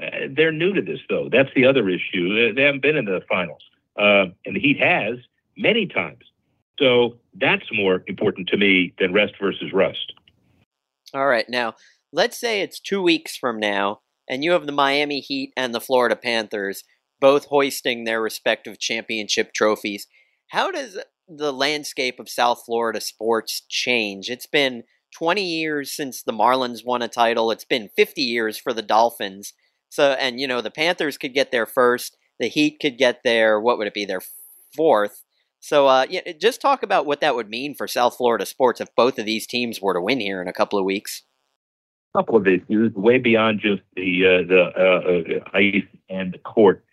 Uh, 0.00 0.28
they're 0.30 0.52
new 0.52 0.72
to 0.72 0.82
this, 0.82 1.00
though. 1.08 1.28
That's 1.30 1.50
the 1.54 1.66
other 1.66 1.88
issue. 1.88 2.54
They 2.54 2.62
haven't 2.62 2.82
been 2.82 2.96
in 2.96 3.04
the 3.04 3.22
finals, 3.28 3.62
uh, 3.96 4.26
and 4.44 4.56
the 4.56 4.60
Heat 4.60 4.78
has 4.80 5.18
many 5.56 5.86
times. 5.86 6.24
So 6.78 7.16
that's 7.34 7.64
more 7.72 8.04
important 8.06 8.48
to 8.48 8.56
me 8.56 8.94
than 8.98 9.12
rest 9.12 9.34
versus 9.40 9.72
rust. 9.72 10.12
All 11.14 11.26
right. 11.26 11.46
Now, 11.48 11.74
let's 12.12 12.38
say 12.38 12.60
it's 12.60 12.80
two 12.80 13.02
weeks 13.02 13.36
from 13.36 13.58
now, 13.58 14.00
and 14.28 14.44
you 14.44 14.52
have 14.52 14.66
the 14.66 14.72
Miami 14.72 15.20
Heat 15.20 15.52
and 15.56 15.74
the 15.74 15.80
Florida 15.80 16.16
Panthers 16.16 16.84
both 17.20 17.46
hoisting 17.46 18.04
their 18.04 18.22
respective 18.22 18.78
championship 18.78 19.52
trophies. 19.52 20.06
How 20.48 20.70
does 20.70 20.98
the 21.26 21.52
landscape 21.52 22.20
of 22.20 22.28
South 22.28 22.62
Florida 22.64 23.00
sports 23.00 23.62
change? 23.68 24.30
It's 24.30 24.46
been 24.46 24.84
20 25.16 25.42
years 25.42 25.94
since 25.94 26.22
the 26.22 26.32
Marlins 26.32 26.84
won 26.84 27.02
a 27.02 27.08
title. 27.08 27.50
It's 27.50 27.64
been 27.64 27.90
50 27.96 28.22
years 28.22 28.56
for 28.56 28.72
the 28.72 28.82
Dolphins. 28.82 29.54
So, 29.88 30.12
and 30.12 30.38
you 30.38 30.46
know, 30.46 30.60
the 30.60 30.70
Panthers 30.70 31.18
could 31.18 31.34
get 31.34 31.50
there 31.50 31.66
first. 31.66 32.16
The 32.38 32.48
Heat 32.48 32.78
could 32.80 32.98
get 32.98 33.22
there. 33.24 33.60
What 33.60 33.78
would 33.78 33.86
it 33.86 33.94
be? 33.94 34.04
Their 34.04 34.22
fourth. 34.74 35.24
So, 35.60 35.86
uh, 35.86 36.06
yeah, 36.08 36.32
just 36.40 36.60
talk 36.60 36.82
about 36.82 37.06
what 37.06 37.20
that 37.20 37.34
would 37.34 37.48
mean 37.48 37.74
for 37.74 37.88
South 37.88 38.16
Florida 38.16 38.46
sports 38.46 38.80
if 38.80 38.94
both 38.94 39.18
of 39.18 39.26
these 39.26 39.46
teams 39.46 39.80
were 39.80 39.94
to 39.94 40.00
win 40.00 40.20
here 40.20 40.40
in 40.40 40.48
a 40.48 40.52
couple 40.52 40.78
of 40.78 40.84
weeks. 40.84 41.22
A 42.14 42.18
couple 42.18 42.36
of 42.36 42.46
issues, 42.46 42.92
way 42.94 43.18
beyond 43.18 43.60
just 43.60 43.82
the 43.94 44.24
uh, 44.24 44.46
the 44.48 44.62
uh, 44.76 45.40
uh 45.44 45.58
ice 45.58 45.84
and 46.08 46.32
the 46.32 46.38
court. 46.38 46.84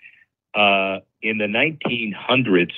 Uh, 0.54 0.99
in 1.21 1.38
the 1.38 1.45
1900s, 1.45 2.71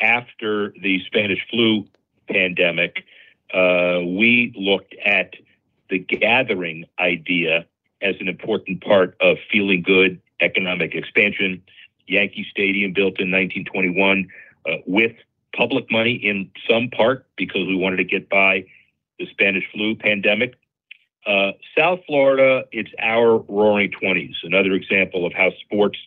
after 0.00 0.72
the 0.82 1.00
Spanish 1.06 1.40
flu 1.50 1.86
pandemic, 2.28 3.04
uh, 3.52 4.00
we 4.00 4.52
looked 4.56 4.94
at 5.04 5.34
the 5.90 5.98
gathering 5.98 6.84
idea 6.98 7.66
as 8.02 8.14
an 8.20 8.28
important 8.28 8.82
part 8.82 9.16
of 9.20 9.36
feeling 9.50 9.82
good 9.82 10.20
economic 10.40 10.94
expansion. 10.94 11.62
Yankee 12.06 12.46
Stadium 12.50 12.92
built 12.92 13.20
in 13.20 13.30
1921 13.30 14.28
uh, 14.66 14.76
with 14.86 15.12
public 15.56 15.90
money 15.90 16.12
in 16.12 16.50
some 16.68 16.88
part 16.90 17.26
because 17.36 17.66
we 17.66 17.76
wanted 17.76 17.96
to 17.96 18.04
get 18.04 18.28
by 18.28 18.64
the 19.18 19.26
Spanish 19.26 19.64
flu 19.72 19.94
pandemic. 19.94 20.54
Uh, 21.26 21.52
South 21.76 22.00
Florida, 22.06 22.64
it's 22.72 22.90
our 22.98 23.38
roaring 23.38 23.90
20s, 23.90 24.36
another 24.42 24.72
example 24.72 25.26
of 25.26 25.32
how 25.34 25.50
sports 25.64 25.98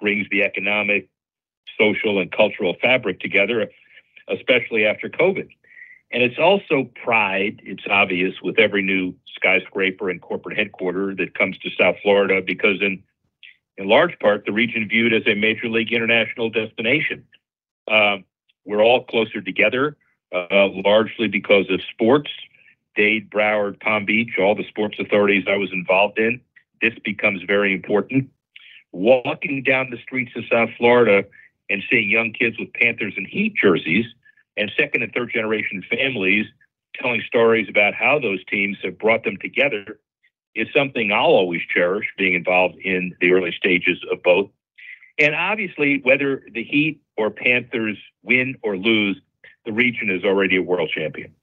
brings 0.00 0.26
the 0.30 0.42
economic, 0.42 1.08
social, 1.78 2.18
and 2.18 2.32
cultural 2.32 2.74
fabric 2.80 3.20
together, 3.20 3.68
especially 4.28 4.86
after 4.86 5.08
COVID. 5.08 5.48
And 6.10 6.22
it's 6.22 6.38
also 6.38 6.88
pride, 7.02 7.60
it's 7.64 7.84
obvious, 7.90 8.34
with 8.42 8.58
every 8.58 8.82
new 8.82 9.14
skyscraper 9.34 10.08
and 10.08 10.20
corporate 10.20 10.56
headquarters 10.56 11.16
that 11.18 11.36
comes 11.36 11.58
to 11.58 11.70
South 11.70 11.96
Florida 12.02 12.40
because, 12.40 12.80
in, 12.80 13.02
in 13.76 13.88
large 13.88 14.18
part, 14.20 14.46
the 14.46 14.52
region 14.52 14.88
viewed 14.88 15.12
as 15.12 15.26
a 15.26 15.34
major 15.34 15.68
league 15.68 15.92
international 15.92 16.50
destination. 16.50 17.26
Uh, 17.88 18.18
we're 18.64 18.82
all 18.82 19.04
closer 19.04 19.40
together, 19.40 19.96
uh, 20.34 20.68
largely 20.68 21.28
because 21.28 21.66
of 21.70 21.80
sports. 21.90 22.30
Dade, 22.96 23.30
Broward, 23.30 23.80
Palm 23.80 24.04
Beach, 24.04 24.38
all 24.38 24.54
the 24.54 24.66
sports 24.68 24.96
authorities 24.98 25.44
I 25.48 25.56
was 25.56 25.72
involved 25.72 26.18
in. 26.18 26.40
This 26.80 26.94
becomes 27.04 27.42
very 27.42 27.72
important. 27.72 28.30
Walking 28.92 29.62
down 29.62 29.90
the 29.90 29.98
streets 29.98 30.32
of 30.36 30.44
South 30.50 30.70
Florida 30.78 31.24
and 31.68 31.82
seeing 31.90 32.08
young 32.08 32.32
kids 32.32 32.58
with 32.58 32.72
Panthers 32.72 33.14
and 33.16 33.26
Heat 33.26 33.54
jerseys 33.60 34.06
and 34.56 34.70
second 34.76 35.02
and 35.02 35.12
third 35.12 35.32
generation 35.32 35.82
families 35.90 36.46
telling 36.94 37.22
stories 37.26 37.68
about 37.68 37.94
how 37.94 38.18
those 38.18 38.44
teams 38.44 38.76
have 38.84 38.98
brought 38.98 39.24
them 39.24 39.36
together 39.38 39.98
is 40.54 40.68
something 40.74 41.10
I'll 41.10 41.24
always 41.24 41.62
cherish 41.72 42.06
being 42.16 42.34
involved 42.34 42.76
in 42.76 43.16
the 43.20 43.32
early 43.32 43.52
stages 43.52 43.98
of 44.10 44.22
both. 44.22 44.50
And 45.18 45.34
obviously, 45.34 46.00
whether 46.02 46.42
the 46.52 46.62
Heat 46.62 47.00
or 47.16 47.30
Panthers 47.30 47.98
win 48.22 48.56
or 48.62 48.76
lose, 48.76 49.20
the 49.64 49.72
region 49.72 50.10
is 50.10 50.24
already 50.24 50.56
a 50.56 50.62
world 50.62 50.90
champion. 50.94 51.34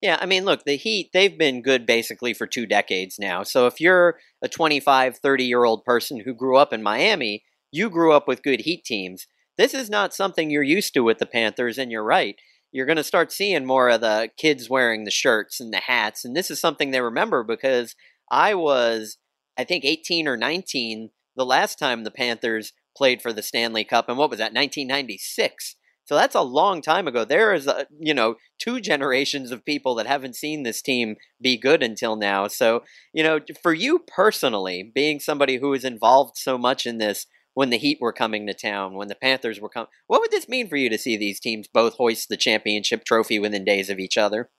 Yeah, 0.00 0.16
I 0.20 0.26
mean, 0.26 0.44
look, 0.44 0.64
the 0.64 0.76
Heat, 0.76 1.10
they've 1.12 1.36
been 1.36 1.60
good 1.60 1.84
basically 1.84 2.32
for 2.32 2.46
two 2.46 2.64
decades 2.64 3.18
now. 3.18 3.42
So 3.42 3.66
if 3.66 3.80
you're 3.80 4.18
a 4.42 4.48
25, 4.48 5.18
30 5.18 5.44
year 5.44 5.64
old 5.64 5.84
person 5.84 6.20
who 6.20 6.32
grew 6.32 6.56
up 6.56 6.72
in 6.72 6.82
Miami, 6.82 7.44
you 7.70 7.90
grew 7.90 8.12
up 8.12 8.26
with 8.26 8.42
good 8.42 8.60
Heat 8.60 8.84
teams. 8.84 9.26
This 9.58 9.74
is 9.74 9.90
not 9.90 10.14
something 10.14 10.48
you're 10.48 10.62
used 10.62 10.94
to 10.94 11.00
with 11.00 11.18
the 11.18 11.26
Panthers, 11.26 11.76
and 11.76 11.90
you're 11.90 12.04
right. 12.04 12.36
You're 12.72 12.86
going 12.86 12.96
to 12.96 13.04
start 13.04 13.30
seeing 13.30 13.66
more 13.66 13.90
of 13.90 14.00
the 14.00 14.30
kids 14.38 14.70
wearing 14.70 15.04
the 15.04 15.10
shirts 15.10 15.60
and 15.60 15.72
the 15.72 15.78
hats, 15.78 16.24
and 16.24 16.34
this 16.34 16.50
is 16.50 16.60
something 16.60 16.90
they 16.90 17.00
remember 17.02 17.42
because 17.42 17.94
I 18.30 18.54
was, 18.54 19.18
I 19.58 19.64
think, 19.64 19.84
18 19.84 20.26
or 20.26 20.36
19 20.36 21.10
the 21.36 21.44
last 21.44 21.78
time 21.78 22.04
the 22.04 22.10
Panthers 22.10 22.72
played 23.00 23.22
for 23.22 23.32
the 23.32 23.42
Stanley 23.42 23.82
Cup, 23.82 24.10
and 24.10 24.18
what 24.18 24.28
was 24.28 24.38
that, 24.40 24.52
1996? 24.52 25.76
So 26.04 26.14
that's 26.14 26.34
a 26.34 26.42
long 26.42 26.82
time 26.82 27.08
ago. 27.08 27.24
There 27.24 27.54
is, 27.54 27.66
a, 27.66 27.86
you 27.98 28.12
know, 28.12 28.34
two 28.58 28.78
generations 28.78 29.50
of 29.50 29.64
people 29.64 29.94
that 29.94 30.06
haven't 30.06 30.36
seen 30.36 30.64
this 30.64 30.82
team 30.82 31.16
be 31.40 31.56
good 31.56 31.82
until 31.82 32.14
now. 32.14 32.46
So, 32.46 32.82
you 33.14 33.22
know, 33.22 33.40
for 33.62 33.72
you 33.72 34.00
personally, 34.00 34.82
being 34.94 35.18
somebody 35.18 35.56
who 35.56 35.72
is 35.72 35.82
involved 35.82 36.36
so 36.36 36.58
much 36.58 36.84
in 36.84 36.98
this, 36.98 37.24
when 37.54 37.70
the 37.70 37.78
Heat 37.78 37.98
were 38.02 38.12
coming 38.12 38.46
to 38.46 38.52
town, 38.54 38.94
when 38.94 39.08
the 39.08 39.14
Panthers 39.14 39.60
were 39.60 39.70
coming. 39.70 39.88
What 40.08 40.20
would 40.20 40.30
this 40.30 40.48
mean 40.48 40.68
for 40.68 40.76
you 40.76 40.90
to 40.90 40.98
see 40.98 41.16
these 41.16 41.40
teams 41.40 41.68
both 41.72 41.94
hoist 41.94 42.28
the 42.28 42.36
championship 42.36 43.04
trophy 43.06 43.38
within 43.38 43.64
days 43.64 43.88
of 43.88 43.98
each 43.98 44.18
other? 44.18 44.50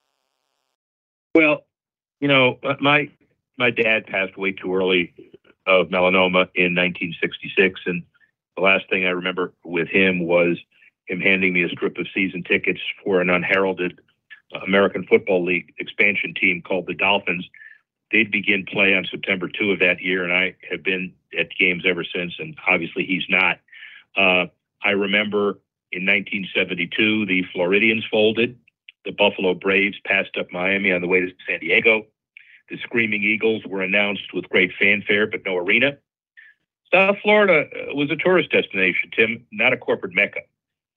Well, 1.35 1.59
you 2.19 2.27
know, 2.27 2.57
uh, 2.63 2.73
my 2.79 3.07
my 3.59 3.69
dad 3.69 4.07
passed 4.07 4.33
away 4.35 4.53
too 4.53 4.73
early 4.73 5.13
of 5.67 5.89
melanoma 5.89 6.49
in 6.55 6.73
1966, 6.75 7.81
and 7.85 8.03
the 8.55 8.63
last 8.63 8.89
thing 8.89 9.05
I 9.05 9.09
remember 9.09 9.53
with 9.63 9.87
him 9.87 10.25
was 10.25 10.57
him 11.05 11.19
handing 11.19 11.53
me 11.53 11.63
a 11.63 11.69
strip 11.69 11.97
of 11.97 12.07
season 12.13 12.43
tickets 12.43 12.79
for 13.03 13.21
an 13.21 13.29
unheralded 13.29 13.99
American 14.65 15.05
Football 15.05 15.45
League 15.45 15.73
expansion 15.77 16.33
team 16.33 16.61
called 16.61 16.87
the 16.87 16.93
Dolphins 16.93 17.49
they'd 18.11 18.31
begin 18.31 18.65
play 18.65 18.93
on 18.93 19.05
September 19.09 19.47
2 19.47 19.71
of 19.71 19.79
that 19.79 20.01
year, 20.01 20.23
and 20.23 20.33
I 20.33 20.55
have 20.69 20.83
been 20.83 21.13
at 21.37 21.47
games 21.57 21.83
ever 21.85 22.03
since, 22.03 22.33
and 22.39 22.55
obviously 22.67 23.05
he's 23.05 23.25
not. 23.29 23.59
Uh, 24.15 24.47
I 24.83 24.91
remember 24.91 25.59
in 25.91 26.05
1972, 26.05 27.25
the 27.25 27.43
Floridians 27.53 28.05
folded. 28.09 28.57
The 29.05 29.11
Buffalo 29.11 29.53
Braves 29.53 29.97
passed 30.05 30.37
up 30.39 30.51
Miami 30.51 30.91
on 30.91 31.01
the 31.01 31.07
way 31.07 31.21
to 31.21 31.31
San 31.47 31.59
Diego. 31.59 32.05
The 32.69 32.77
Screaming 32.83 33.23
Eagles 33.23 33.63
were 33.65 33.81
announced 33.81 34.33
with 34.33 34.49
great 34.49 34.71
fanfare, 34.79 35.27
but 35.27 35.41
no 35.45 35.57
arena. 35.57 35.97
South 36.93 37.17
Florida 37.21 37.67
uh, 37.73 37.95
was 37.95 38.11
a 38.11 38.15
tourist 38.15 38.51
destination, 38.51 39.11
Tim, 39.15 39.45
not 39.51 39.73
a 39.73 39.77
corporate 39.77 40.13
mecca. 40.13 40.41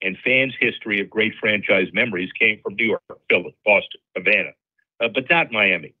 And 0.01 0.17
fans' 0.23 0.53
history 0.59 0.99
of 0.99 1.09
great 1.09 1.33
franchise 1.39 1.87
memories 1.93 2.31
came 2.37 2.59
from 2.61 2.75
New 2.75 2.85
York, 2.85 3.01
Philly, 3.29 3.55
Boston, 3.65 4.01
Havana, 4.15 4.51
uh, 4.99 5.07
but 5.07 5.29
not 5.29 5.51
Miami. 5.51 5.93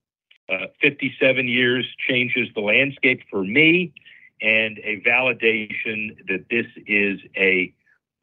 Uh, 0.47 0.67
57 0.81 1.47
years 1.47 1.87
changes 2.07 2.49
the 2.53 2.61
landscape 2.61 3.21
for 3.31 3.43
me 3.43 3.93
and 4.41 4.77
a 4.83 5.01
validation 5.01 6.15
that 6.27 6.45
this 6.49 6.67
is 6.85 7.19
a 7.35 7.73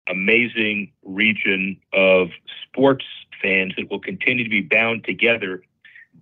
amazing 0.09 0.93
region 1.05 1.77
of 1.93 2.29
sports 2.63 3.05
fans 3.41 3.73
that 3.77 3.91
will 3.91 4.01
continue 4.01 4.45
to 4.45 4.51
be 4.51 4.61
bound 4.61 5.05
together 5.05 5.63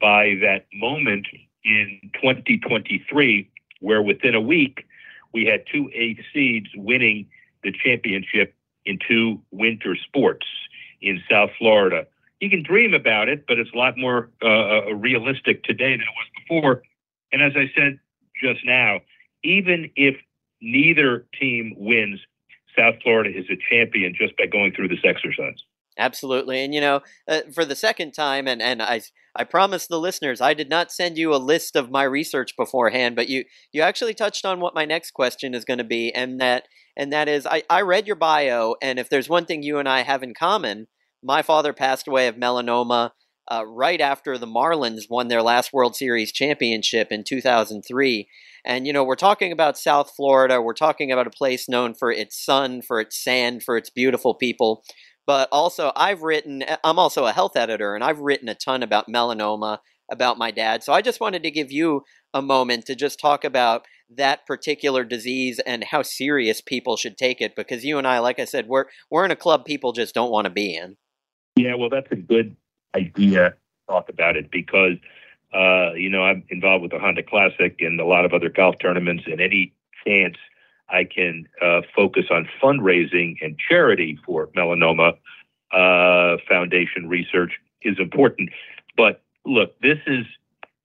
by 0.01 0.37
that 0.41 0.67
moment 0.73 1.27
in 1.65 1.99
2023 2.15 3.51
where 3.81 4.03
within 4.03 4.35
a 4.35 4.41
week 4.41 4.87
we 5.33 5.45
had 5.45 5.65
two 5.71 5.91
eighth 5.95 6.21
seeds 6.33 6.69
winning 6.75 7.27
the 7.63 7.73
championship 7.73 8.55
in 8.85 8.99
two 9.07 9.41
winter 9.51 9.97
sports 9.97 10.47
in 11.01 11.23
South 11.29 11.51
Florida 11.59 12.07
you 12.41 12.49
can 12.49 12.63
dream 12.63 12.95
about 12.95 13.29
it, 13.29 13.47
but 13.47 13.59
it's 13.59 13.71
a 13.73 13.77
lot 13.77 13.97
more 13.97 14.31
uh, 14.43 14.47
uh, 14.47 14.95
realistic 14.95 15.63
today 15.63 15.93
than 15.93 16.01
it 16.01 16.07
was 16.07 16.29
before. 16.39 16.83
And 17.33 17.43
as 17.43 17.53
I 17.55 17.71
said 17.77 18.01
just 18.43 18.65
now, 18.65 19.01
even 19.45 19.91
if 19.95 20.17
neither 20.61 21.27
team 21.39 21.75
wins, 21.77 22.21
South 22.77 22.97
Florida 23.03 23.31
is 23.31 23.45
a 23.51 23.59
champion 23.69 24.15
just 24.19 24.37
by 24.37 24.47
going 24.47 24.73
through 24.73 24.89
this 24.89 25.05
exercise. 25.05 25.63
Absolutely, 25.99 26.65
and 26.65 26.73
you 26.75 26.81
know, 26.81 27.03
uh, 27.29 27.41
for 27.53 27.65
the 27.65 27.77
second 27.77 28.13
time, 28.13 28.49
and 28.49 28.63
and 28.63 28.81
I 28.81 29.03
I 29.37 29.45
promised 29.45 29.89
the 29.89 30.01
listeners 30.01 30.41
I 30.41 30.55
did 30.55 30.69
not 30.69 30.93
send 30.93 31.17
you 31.19 31.35
a 31.35 31.37
list 31.37 31.77
of 31.77 31.91
my 31.91 32.03
research 32.05 32.57
beforehand, 32.57 33.17
but 33.17 33.29
you 33.29 33.45
you 33.73 33.83
actually 33.83 34.15
touched 34.15 34.45
on 34.45 34.61
what 34.61 34.75
my 34.75 34.85
next 34.85 35.13
question 35.13 35.55
is 35.55 35.65
going 35.65 35.79
to 35.79 35.85
be, 35.85 36.13
and 36.13 36.41
that 36.41 36.67
and 36.97 37.13
that 37.13 37.29
is 37.29 37.47
I 37.47 37.63
I 37.71 37.83
read 37.83 38.07
your 38.07 38.17
bio, 38.17 38.75
and 38.83 38.99
if 38.99 39.09
there's 39.09 39.29
one 39.29 39.47
thing 39.47 39.63
you 39.63 39.79
and 39.79 39.89
I 39.89 40.03
have 40.03 40.23
in 40.23 40.35
common, 40.35 40.89
My 41.23 41.43
father 41.43 41.73
passed 41.73 42.09
away 42.09 42.29
of 42.29 42.37
melanoma 42.37 43.11
uh, 43.51 43.65
right 43.67 44.01
after 44.01 44.39
the 44.39 44.47
Marlins 44.47 45.11
won 45.11 45.29
their 45.29 45.43
last 45.43 45.73
World 45.73 45.97
Series 45.97 46.33
championship 46.33 47.09
in 47.11 47.25
2003. 47.25 48.29
And, 48.65 48.87
you 48.87 48.93
know, 48.93 49.03
we're 49.03 49.17
talking 49.17 49.53
about 49.53 49.79
South 49.79 50.13
Florida. 50.15 50.63
We're 50.63 50.75
talking 50.75 51.11
about 51.11 51.27
a 51.27 51.31
place 51.31 51.69
known 51.69 51.95
for 51.95 52.13
its 52.13 52.43
sun, 52.43 52.83
for 52.83 53.01
its 53.01 53.23
sand, 53.23 53.63
for 53.65 53.77
its 53.77 53.91
beautiful 53.91 54.35
people. 54.35 54.85
But 55.31 55.49
also, 55.53 55.93
I've 55.95 56.23
written, 56.23 56.65
I'm 56.83 56.99
also 56.99 57.25
a 57.25 57.33
health 57.33 57.57
editor, 57.57 57.95
and 57.95 58.03
I've 58.03 58.19
written 58.19 58.49
a 58.49 58.55
ton 58.57 58.83
about 58.83 59.07
melanoma, 59.07 59.79
about 60.11 60.39
my 60.39 60.51
dad. 60.51 60.83
So 60.83 60.93
I 60.93 61.03
just 61.03 61.21
wanted 61.21 61.45
to 61.45 61.53
give 61.53 61.71
you 61.71 62.03
a 62.35 62.43
moment 62.43 62.85
to 62.87 62.97
just 62.97 63.21
talk 63.21 63.45
about 63.45 63.87
that 64.17 64.45
particular 64.45 65.05
disease 65.05 65.61
and 65.65 65.85
how 65.85 66.03
serious 66.03 66.61
people 66.61 66.97
should 66.97 67.17
take 67.17 67.41
it 67.41 67.55
because 67.55 67.85
you 67.85 67.97
and 67.97 68.09
I 68.09 68.19
like 68.19 68.41
I 68.41 68.45
said 68.45 68.67
we're 68.67 68.87
we're 69.09 69.25
in 69.25 69.31
a 69.31 69.37
club 69.37 69.65
people 69.65 69.93
just 69.93 70.17
don't 70.17 70.33
want 70.33 70.47
to 70.47 70.51
be 70.51 70.75
in. 70.75 70.97
Yeah, 71.55 71.77
well 71.77 71.91
that's 71.91 72.11
a 72.11 72.17
good 72.17 72.57
idea 72.97 73.51
to 73.51 73.57
talk 73.89 74.09
about 74.09 74.37
it 74.37 74.51
because 74.51 74.97
uh, 75.55 75.93
you 75.93 76.11
know 76.11 76.25
I'm 76.25 76.43
involved 76.51 76.83
with 76.83 76.91
the 76.91 76.99
Honda 76.99 77.23
Classic 77.23 77.77
and 77.79 78.01
a 78.01 78.05
lot 78.05 78.25
of 78.25 78.35
other 78.35 78.49
golf 78.49 78.81
tournaments 78.81 79.23
and 79.29 79.41
any 79.41 79.75
chance 80.05 80.39
I 80.91 81.05
can 81.05 81.47
uh, 81.63 81.83
focus 81.95 82.27
on 82.31 82.49
fundraising 82.63 83.37
and 83.41 83.57
charity 83.59 84.19
for 84.25 84.49
melanoma 84.49 85.17
uh, 85.73 86.37
foundation 86.49 87.09
research 87.09 87.53
is 87.83 87.99
important. 87.99 88.51
But 88.97 89.23
look, 89.45 89.79
this 89.81 89.99
is 90.07 90.27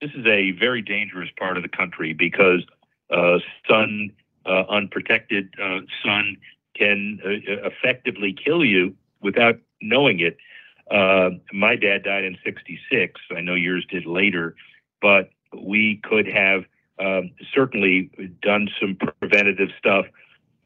this 0.01 0.11
is 0.15 0.25
a 0.25 0.51
very 0.51 0.81
dangerous 0.81 1.29
part 1.37 1.57
of 1.57 1.63
the 1.63 1.69
country 1.69 2.13
because 2.13 2.63
uh, 3.09 3.39
sun, 3.67 4.11
uh, 4.45 4.63
unprotected 4.69 5.53
uh, 5.61 5.79
sun, 6.03 6.37
can 6.75 7.19
uh, 7.25 7.29
effectively 7.67 8.33
kill 8.33 8.63
you 8.63 8.93
without 9.21 9.57
knowing 9.81 10.19
it. 10.19 10.37
My 11.53 11.75
dad 11.75 12.03
died 12.03 12.25
in 12.25 12.37
'66. 12.43 13.19
I 13.35 13.41
know 13.41 13.55
yours 13.55 13.85
did 13.89 14.05
later, 14.05 14.55
but 15.01 15.31
we 15.53 16.01
could 16.03 16.27
have 16.27 16.65
um, 16.99 17.31
certainly 17.53 18.09
done 18.41 18.69
some 18.79 18.97
preventative 19.19 19.69
stuff 19.77 20.05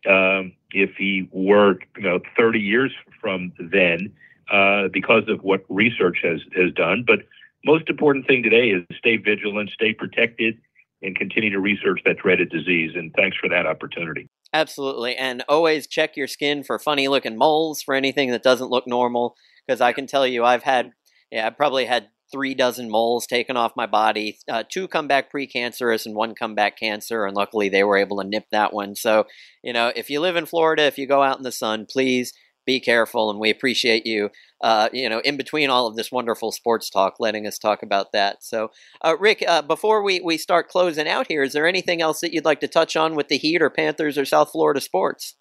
um, 0.08 0.54
if 0.72 0.92
he 0.98 1.28
were, 1.32 1.80
you 1.98 2.04
know, 2.04 2.20
30 2.38 2.60
years 2.60 2.92
from 3.20 3.52
then, 3.60 4.14
uh, 4.52 4.88
because 4.92 5.24
of 5.28 5.44
what 5.44 5.64
research 5.70 6.20
has 6.24 6.42
has 6.56 6.72
done. 6.74 7.04
But 7.06 7.20
most 7.66 7.90
important 7.90 8.28
thing 8.28 8.44
today 8.44 8.70
is 8.70 8.84
stay 8.98 9.18
vigilant, 9.18 9.70
stay 9.72 9.94
protected, 9.94 10.58
and 11.02 11.16
continue 11.16 11.50
to 11.50 11.60
research 11.60 12.02
that 12.06 12.18
dreaded 12.18 12.50
disease. 12.50 12.92
And 12.96 13.14
thanks 13.16 13.38
for 13.38 13.50
that 13.50 13.66
opportunity. 13.66 14.28
Absolutely. 14.54 15.16
And 15.16 15.44
always 15.48 15.88
check 15.88 16.18
your 16.18 16.28
skin 16.28 16.64
for 16.64 16.80
funny 16.80 17.08
looking 17.08 17.38
moles, 17.38 17.82
for 17.82 17.94
anything 17.94 18.32
that 18.32 18.44
doesn't 18.44 18.70
look 18.70 18.88
normal. 18.88 19.36
Because 19.68 19.82
I 19.82 19.94
can 19.94 20.08
tell 20.08 20.26
you, 20.26 20.44
I've 20.44 20.64
had, 20.64 20.94
yeah, 21.32 21.46
I've 21.46 21.58
probably 21.58 21.86
had 21.86 22.08
three 22.32 22.54
dozen 22.54 22.90
moles 22.90 23.26
taken 23.26 23.58
off 23.58 23.76
my 23.76 23.86
body. 23.86 24.38
Uh, 24.50 24.64
two 24.68 24.88
come 24.88 25.08
back 25.08 25.32
precancerous 25.32 26.06
and 26.06 26.16
one 26.16 26.36
come 26.36 26.56
back 26.56 26.78
cancer, 26.78 27.26
and 27.26 27.36
luckily 27.36 27.70
they 27.70 27.84
were 27.84 27.98
able 27.98 28.22
to 28.22 28.28
nip 28.28 28.46
that 28.52 28.74
one. 28.74 28.96
So, 28.96 29.26
you 29.64 29.74
know, 29.74 29.92
if 29.96 30.10
you 30.10 30.20
live 30.20 30.36
in 30.36 30.46
Florida, 30.46 30.84
if 30.84 30.98
you 30.98 31.08
go 31.08 31.24
out 31.24 31.38
in 31.38 31.44
the 31.44 31.52
sun, 31.52 31.86
please 31.90 32.34
be 32.66 32.80
careful, 32.80 33.32
and 33.32 33.40
we 33.40 33.50
appreciate 33.50 34.06
you, 34.06 34.30
uh, 34.62 34.90
you 34.94 35.10
know, 35.10 35.20
in 35.22 35.38
between 35.38 35.72
all 35.72 35.88
of 35.88 35.96
this 35.96 36.12
wonderful 36.12 36.52
sports 36.52 36.88
talk, 36.90 37.16
letting 37.20 37.48
us 37.48 37.58
talk 37.58 37.82
about 37.82 38.12
that. 38.12 38.44
So, 38.44 38.70
uh, 39.02 39.16
Rick, 39.20 39.44
uh, 39.48 39.64
before 39.64 40.04
we, 40.04 40.20
we 40.20 40.38
start 40.38 40.70
closing 40.70 41.08
out 41.08 41.28
here, 41.28 41.42
is 41.42 41.54
there 41.54 41.66
anything 41.66 42.00
else 42.00 42.20
that 42.22 42.32
you'd 42.32 42.46
like 42.46 42.60
to 42.60 42.68
touch 42.68 42.96
on 42.96 43.16
with 43.16 43.28
the 43.28 43.38
Heat 43.38 43.62
or 43.62 43.72
Panthers 43.72 44.20
or 44.20 44.26
South 44.26 44.52
Florida 44.52 44.82
sports? 44.82 45.36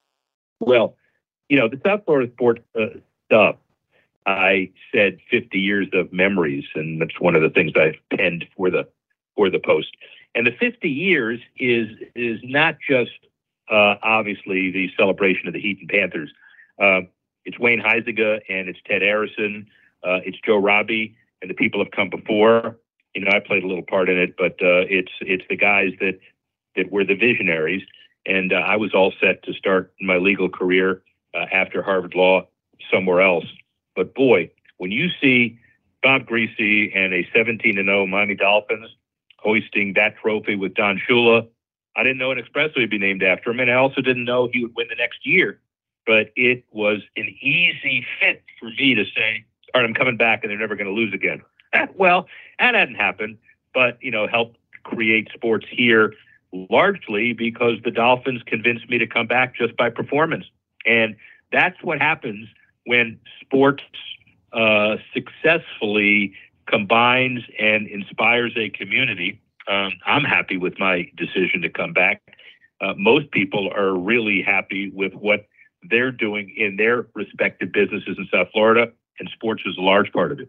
Well, 0.60 0.96
you 1.50 1.58
know, 1.58 1.68
the 1.68 1.80
South 1.84 2.02
Florida 2.06 2.32
sports 2.32 2.62
uh, 2.78 2.98
stuff, 3.26 3.56
I 4.26 4.70
said 4.92 5.18
50 5.30 5.58
years 5.58 5.88
of 5.92 6.12
memories, 6.12 6.64
and 6.74 7.00
that's 7.00 7.18
one 7.20 7.34
of 7.34 7.42
the 7.42 7.50
things 7.50 7.72
I've 7.76 7.98
penned 8.16 8.46
for 8.56 8.70
the 8.70 8.86
for 9.36 9.48
the 9.50 9.58
post. 9.58 9.96
And 10.34 10.46
the 10.46 10.52
50 10.52 10.88
years 10.88 11.40
is 11.58 11.88
is 12.14 12.40
not 12.42 12.76
just 12.86 13.18
uh, 13.70 13.96
obviously 14.02 14.70
the 14.70 14.90
celebration 14.96 15.46
of 15.46 15.54
the 15.54 15.60
Heat 15.60 15.78
and 15.80 15.88
Panthers. 15.88 16.30
Uh, 16.80 17.02
it's 17.44 17.58
Wayne 17.58 17.80
Huizenga 17.80 18.40
and 18.48 18.68
it's 18.68 18.78
Ted 18.86 19.02
Arison, 19.02 19.66
uh, 20.04 20.20
it's 20.24 20.38
Joe 20.44 20.58
Robbie, 20.58 21.16
and 21.40 21.50
the 21.50 21.54
people 21.54 21.82
have 21.82 21.92
come 21.92 22.10
before. 22.10 22.76
You 23.14 23.24
know, 23.24 23.30
I 23.30 23.40
played 23.40 23.64
a 23.64 23.66
little 23.66 23.82
part 23.82 24.08
in 24.08 24.18
it, 24.18 24.36
but 24.36 24.52
uh, 24.62 24.84
it's 24.88 25.12
it's 25.20 25.44
the 25.48 25.56
guys 25.56 25.92
that 26.00 26.18
that 26.76 26.92
were 26.92 27.04
the 27.04 27.14
visionaries. 27.14 27.82
And 28.26 28.52
uh, 28.52 28.56
I 28.56 28.76
was 28.76 28.94
all 28.94 29.12
set 29.20 29.42
to 29.44 29.54
start 29.54 29.92
my 30.00 30.16
legal 30.16 30.48
career 30.48 31.02
uh, 31.34 31.46
after 31.50 31.82
Harvard 31.82 32.14
Law 32.14 32.46
somewhere 32.92 33.20
else. 33.20 33.46
But 33.98 34.14
boy, 34.14 34.50
when 34.76 34.92
you 34.92 35.08
see 35.20 35.58
Bob 36.02 36.22
Griese 36.22 36.96
and 36.96 37.12
a 37.12 37.28
17 37.34 37.74
0 37.74 38.06
Miami 38.06 38.34
Dolphins 38.34 38.88
hoisting 39.38 39.94
that 39.94 40.16
trophy 40.16 40.54
with 40.54 40.74
Don 40.74 41.00
Shula, 41.08 41.46
I 41.96 42.02
didn't 42.04 42.18
know 42.18 42.30
an 42.30 42.38
expressway 42.38 42.78
would 42.78 42.90
be 42.90 42.98
named 42.98 43.22
after 43.22 43.50
him, 43.50 43.60
and 43.60 43.70
I 43.70 43.74
also 43.74 44.00
didn't 44.00 44.24
know 44.24 44.48
he 44.52 44.62
would 44.62 44.74
win 44.76 44.86
the 44.88 44.94
next 44.94 45.26
year 45.26 45.60
but 46.08 46.32
it 46.36 46.64
was 46.72 47.02
an 47.16 47.28
easy 47.42 48.04
fit 48.18 48.42
for 48.58 48.70
me 48.70 48.94
to 48.94 49.04
say, 49.14 49.44
all 49.74 49.82
right, 49.82 49.86
I'm 49.86 49.92
coming 49.92 50.16
back 50.16 50.42
and 50.42 50.50
they're 50.50 50.58
never 50.58 50.74
going 50.74 50.86
to 50.86 50.92
lose 50.92 51.12
again. 51.12 51.42
well, 51.96 52.26
that 52.58 52.74
hadn't 52.74 52.94
happened, 52.94 53.36
but, 53.74 53.98
you 54.00 54.10
know, 54.10 54.26
helped 54.26 54.56
create 54.84 55.28
sports 55.34 55.66
here 55.70 56.14
largely 56.50 57.34
because 57.34 57.74
the 57.84 57.90
Dolphins 57.90 58.40
convinced 58.46 58.88
me 58.88 58.96
to 58.96 59.06
come 59.06 59.26
back 59.26 59.54
just 59.54 59.76
by 59.76 59.90
performance. 59.90 60.46
And 60.86 61.14
that's 61.52 61.76
what 61.82 62.00
happens 62.00 62.48
when 62.88 63.20
sports 63.42 63.84
uh, 64.54 64.96
successfully 65.12 66.32
combines 66.64 67.40
and 67.58 67.86
inspires 67.86 68.52
a 68.56 68.70
community. 68.70 69.42
Um, 69.70 69.92
I'm 70.06 70.24
happy 70.24 70.56
with 70.56 70.78
my 70.78 71.06
decision 71.14 71.60
to 71.60 71.68
come 71.68 71.92
back. 71.92 72.22
Uh, 72.80 72.94
most 72.96 73.30
people 73.30 73.70
are 73.76 73.92
really 73.92 74.40
happy 74.40 74.88
with 74.88 75.12
what 75.12 75.46
they're 75.90 76.10
doing 76.10 76.50
in 76.56 76.76
their 76.76 77.06
respective 77.14 77.72
businesses 77.72 78.16
in 78.16 78.26
South 78.32 78.48
Florida, 78.54 78.90
and 79.18 79.28
sports 79.34 79.62
is 79.66 79.76
a 79.76 79.82
large 79.82 80.10
part 80.10 80.32
of 80.32 80.40
it. 80.40 80.48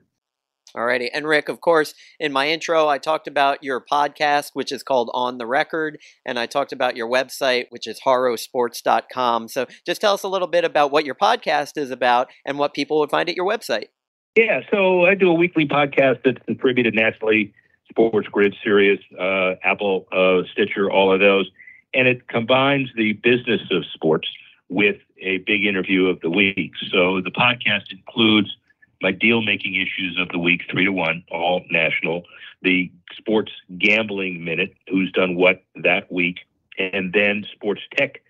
Alrighty. 0.76 1.10
And 1.14 1.28
Rick, 1.28 1.50
of 1.50 1.62
course, 1.62 1.94
in 2.20 2.32
my 2.32 2.50
intro, 2.50 2.88
I 2.88 2.98
talked 2.98 3.28
about 3.28 3.64
your 3.64 3.84
podcast, 3.84 4.52
which 4.54 4.72
is 4.72 4.84
called 4.84 5.10
On 5.14 5.38
the 5.38 5.46
Record, 5.46 6.00
and 6.26 6.40
I 6.40 6.46
talked 6.46 6.72
about 6.72 6.96
your 6.96 7.10
website, 7.10 7.66
which 7.70 7.88
is 7.88 8.00
horrowsports.com. 8.06 9.48
So 9.48 9.66
just 9.86 10.02
tell 10.02 10.14
us 10.14 10.24
a 10.24 10.28
little 10.28 10.48
bit 10.48 10.64
about 10.64 10.92
what 10.92 11.06
your 11.06 11.16
podcast 11.16 11.78
is 11.78 11.92
about 11.92 12.30
and 12.46 12.58
what 12.58 12.74
people 12.74 13.00
would 13.00 13.10
find 13.10 13.30
at 13.30 13.36
your 13.36 13.48
website. 13.48 13.88
Yeah. 14.36 14.62
So 14.72 15.06
I 15.06 15.16
do 15.16 15.30
a 15.30 15.34
weekly 15.34 15.68
podcast 15.68 16.22
that's 16.24 16.38
distributed 16.48 16.94
nationally 16.94 17.54
Sports 17.90 18.28
Grid, 18.28 18.56
Sirius, 18.64 19.00
uh, 19.20 19.56
Apple, 19.64 20.08
uh, 20.12 20.48
Stitcher, 20.52 20.92
all 20.92 21.12
of 21.14 21.20
those. 21.20 21.50
And 21.94 22.08
it 22.08 22.28
combines 22.28 22.90
the 22.96 23.14
business 23.14 23.62
of 23.72 23.84
sports 23.94 24.28
with 24.70 24.98
a 25.22 25.40
big 25.40 25.66
interview 25.66 26.06
of 26.06 26.20
the 26.22 26.30
week. 26.30 26.72
So 26.92 27.20
the 27.22 27.32
podcast 27.32 27.92
includes 27.92 28.56
my 29.02 29.12
deal 29.12 29.42
making 29.42 29.76
issues 29.76 30.18
of 30.20 30.30
the 30.30 30.40
week, 30.40 30.64
three 30.70 30.86
to 30.86 30.92
one, 30.92 31.24
all 31.32 31.64
national, 31.70 32.24
the 32.62 32.92
sports 33.18 33.52
gambling 33.78 34.44
minute, 34.44 34.76
who's 34.90 35.12
done 35.12 35.36
what 35.36 35.64
that 35.76 36.12
week, 36.12 36.40
and 36.78 37.14
then 37.14 37.46
sports 37.54 37.82
tech 37.96 38.22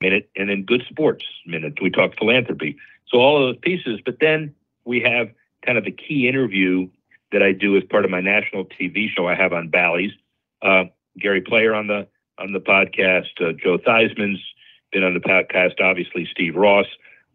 minute, 0.00 0.30
and 0.36 0.48
then 0.48 0.62
good 0.62 0.84
sports 0.88 1.24
minute. 1.46 1.74
We 1.80 1.90
talk 1.90 2.16
philanthropy. 2.16 2.76
So 3.08 3.18
all 3.18 3.36
of 3.36 3.54
those 3.54 3.60
pieces, 3.60 4.00
but 4.04 4.18
then 4.20 4.54
we 4.84 5.00
have 5.00 5.30
kind 5.64 5.78
of 5.78 5.86
a 5.86 5.90
key 5.90 6.28
interview 6.28 6.88
that 7.32 7.42
I 7.42 7.52
do 7.52 7.76
as 7.76 7.82
part 7.84 8.04
of 8.04 8.10
my 8.10 8.20
national 8.20 8.64
TV 8.64 9.08
show 9.08 9.26
I 9.26 9.34
have 9.34 9.52
on 9.52 9.68
Bally's. 9.68 10.12
Uh, 10.62 10.84
Gary 11.18 11.40
Player 11.40 11.74
on 11.74 11.86
the 11.86 12.06
on 12.38 12.52
the 12.52 12.60
podcast, 12.60 13.40
uh, 13.40 13.52
Joe 13.52 13.78
Theismann's 13.78 14.42
been 14.92 15.04
on 15.04 15.14
the 15.14 15.20
podcast, 15.20 15.80
obviously, 15.80 16.26
Steve 16.30 16.56
Ross, 16.56 16.86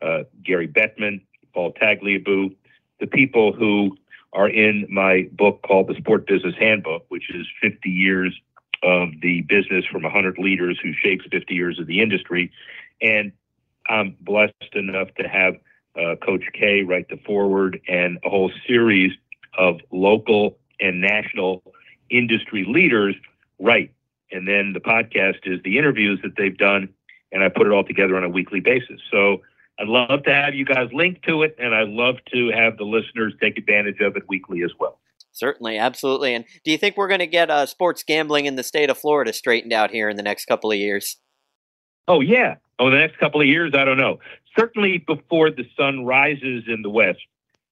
uh, 0.01 0.23
Gary 0.43 0.67
Bettman, 0.67 1.21
Paul 1.53 1.73
Tagliabue, 1.73 2.55
the 2.99 3.07
people 3.07 3.53
who 3.53 3.97
are 4.33 4.49
in 4.49 4.85
my 4.89 5.27
book 5.31 5.61
called 5.63 5.87
The 5.87 5.95
Sport 5.95 6.27
Business 6.27 6.55
Handbook, 6.59 7.05
which 7.09 7.33
is 7.33 7.47
50 7.61 7.89
years 7.89 8.39
of 8.83 9.09
the 9.21 9.41
business 9.41 9.85
from 9.85 10.03
100 10.03 10.37
leaders 10.37 10.79
who 10.81 10.93
shapes 10.93 11.25
50 11.31 11.53
years 11.53 11.79
of 11.79 11.87
the 11.87 12.01
industry. 12.01 12.51
And 13.01 13.31
I'm 13.87 14.15
blessed 14.21 14.53
enough 14.73 15.09
to 15.15 15.27
have 15.27 15.55
uh, 15.99 16.15
Coach 16.15 16.43
K 16.53 16.83
write 16.83 17.09
the 17.09 17.19
foreword 17.25 17.81
and 17.87 18.19
a 18.23 18.29
whole 18.29 18.51
series 18.67 19.11
of 19.57 19.79
local 19.91 20.57
and 20.79 21.01
national 21.01 21.63
industry 22.09 22.65
leaders 22.67 23.15
write. 23.59 23.91
And 24.31 24.47
then 24.47 24.73
the 24.73 24.79
podcast 24.79 25.39
is 25.45 25.59
the 25.63 25.77
interviews 25.77 26.19
that 26.23 26.35
they've 26.37 26.57
done 26.57 26.93
and 27.31 27.43
I 27.43 27.49
put 27.49 27.67
it 27.67 27.71
all 27.71 27.83
together 27.83 28.17
on 28.17 28.23
a 28.23 28.29
weekly 28.29 28.59
basis. 28.59 28.99
So 29.11 29.41
I'd 29.79 29.87
love 29.87 30.23
to 30.23 30.33
have 30.33 30.53
you 30.53 30.65
guys 30.65 30.89
link 30.91 31.21
to 31.23 31.43
it, 31.43 31.55
and 31.57 31.73
I'd 31.73 31.89
love 31.89 32.15
to 32.33 32.51
have 32.51 32.77
the 32.77 32.83
listeners 32.83 33.33
take 33.41 33.57
advantage 33.57 34.01
of 34.01 34.17
it 34.17 34.23
weekly 34.27 34.63
as 34.63 34.71
well. 34.79 34.99
Certainly, 35.31 35.77
absolutely. 35.77 36.33
And 36.33 36.43
do 36.65 36.71
you 36.71 36.77
think 36.77 36.97
we're 36.97 37.07
going 37.07 37.19
to 37.19 37.27
get 37.27 37.49
uh, 37.49 37.65
sports 37.65 38.03
gambling 38.03 38.45
in 38.45 38.55
the 38.55 38.63
state 38.63 38.89
of 38.89 38.97
Florida 38.97 39.31
straightened 39.31 39.71
out 39.71 39.91
here 39.91 40.09
in 40.09 40.17
the 40.17 40.23
next 40.23 40.45
couple 40.45 40.71
of 40.71 40.77
years? 40.77 41.17
Oh 42.07 42.19
yeah. 42.21 42.55
Oh, 42.79 42.89
the 42.89 42.97
next 42.97 43.19
couple 43.19 43.39
of 43.39 43.47
years, 43.47 43.73
I 43.75 43.85
don't 43.85 43.97
know. 43.97 44.19
Certainly 44.57 44.99
before 44.99 45.51
the 45.51 45.65
sun 45.77 46.05
rises 46.05 46.63
in 46.67 46.81
the 46.81 46.89
west, 46.89 47.19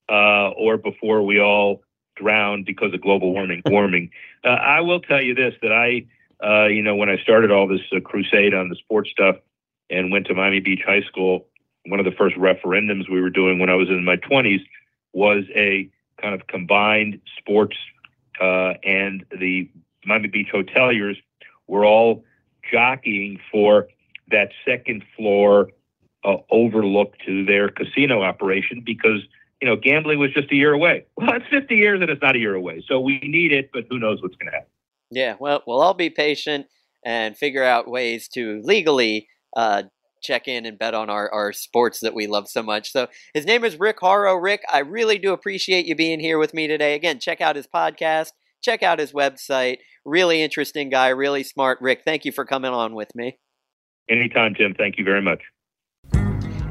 uh, 0.09 0.49
or 0.51 0.77
before 0.77 1.23
we 1.23 1.39
all 1.39 1.81
drown 2.15 2.63
because 2.63 2.93
of 2.93 3.01
global 3.01 3.33
warming. 3.33 3.61
warming. 3.67 4.11
Uh, 4.43 4.49
I 4.49 4.81
will 4.81 5.01
tell 5.01 5.21
you 5.21 5.33
this: 5.33 5.55
that 5.61 5.71
I, 5.71 6.05
uh, 6.45 6.67
you 6.67 6.83
know, 6.83 6.95
when 6.95 7.09
I 7.09 7.17
started 7.17 7.51
all 7.51 7.67
this 7.67 7.81
uh, 7.91 7.99
crusade 7.99 8.53
on 8.53 8.69
the 8.69 8.75
sports 8.75 9.09
stuff 9.09 9.37
and 9.89 10.11
went 10.11 10.27
to 10.27 10.35
Miami 10.35 10.59
Beach 10.59 10.81
High 10.85 11.01
School, 11.01 11.47
one 11.87 11.99
of 11.99 12.05
the 12.05 12.11
first 12.11 12.35
referendums 12.35 13.09
we 13.09 13.21
were 13.21 13.29
doing 13.29 13.59
when 13.59 13.69
I 13.69 13.75
was 13.75 13.89
in 13.89 14.03
my 14.03 14.17
20s 14.17 14.61
was 15.13 15.43
a 15.55 15.89
kind 16.21 16.33
of 16.33 16.47
combined 16.47 17.19
sports 17.37 17.77
uh, 18.41 18.73
and 18.83 19.25
the 19.31 19.69
Miami 20.05 20.27
Beach 20.27 20.49
hoteliers 20.53 21.15
were 21.67 21.85
all 21.85 22.23
jockeying 22.71 23.39
for 23.51 23.87
that 24.31 24.49
second 24.65 25.03
floor 25.15 25.69
uh, 26.23 26.37
overlook 26.51 27.13
to 27.25 27.45
their 27.45 27.69
casino 27.69 28.21
operation 28.21 28.81
because 28.85 29.21
you 29.61 29.67
know 29.67 29.75
gambling 29.75 30.19
was 30.19 30.33
just 30.33 30.51
a 30.51 30.55
year 30.55 30.73
away. 30.73 31.05
Well, 31.17 31.33
it's 31.33 31.45
50 31.49 31.75
years 31.75 32.01
and 32.01 32.09
it's 32.09 32.21
not 32.21 32.35
a 32.35 32.39
year 32.39 32.55
away, 32.55 32.83
so 32.87 32.99
we 32.99 33.19
need 33.19 33.51
it, 33.51 33.69
but 33.73 33.85
who 33.89 33.99
knows 33.99 34.21
what's 34.21 34.35
going 34.35 34.51
to 34.51 34.57
happen? 34.57 34.69
Yeah, 35.09 35.35
well, 35.39 35.63
we'll 35.65 35.81
all 35.81 35.93
be 35.93 36.09
patient 36.09 36.67
and 37.03 37.37
figure 37.37 37.63
out 37.63 37.87
ways 37.89 38.27
to 38.29 38.61
legally 38.63 39.27
uh, 39.55 39.83
check 40.21 40.47
in 40.47 40.65
and 40.65 40.79
bet 40.79 40.93
on 40.93 41.09
our, 41.09 41.31
our 41.31 41.53
sports 41.53 41.99
that 42.01 42.13
we 42.13 42.27
love 42.27 42.47
so 42.47 42.63
much. 42.63 42.91
So 42.91 43.07
his 43.33 43.45
name 43.45 43.63
is 43.63 43.79
Rick 43.79 43.99
Horrow. 43.99 44.35
Rick, 44.35 44.63
I 44.71 44.79
really 44.79 45.17
do 45.17 45.33
appreciate 45.33 45.85
you 45.85 45.95
being 45.95 46.19
here 46.19 46.37
with 46.37 46.53
me 46.53 46.67
today. 46.67 46.95
Again, 46.95 47.19
check 47.19 47.41
out 47.41 47.55
his 47.55 47.67
podcast, 47.67 48.29
check 48.63 48.83
out 48.83 48.99
his 48.99 49.11
website. 49.11 49.77
Really 50.05 50.41
interesting 50.41 50.89
guy, 50.89 51.09
really 51.09 51.43
smart. 51.43 51.79
Rick, 51.81 52.01
thank 52.05 52.25
you 52.25 52.31
for 52.31 52.45
coming 52.45 52.71
on 52.71 52.95
with 52.95 53.13
me. 53.15 53.37
Anytime, 54.09 54.55
Tim. 54.55 54.73
Thank 54.73 54.97
you 54.97 55.03
very 55.03 55.21
much. 55.21 55.41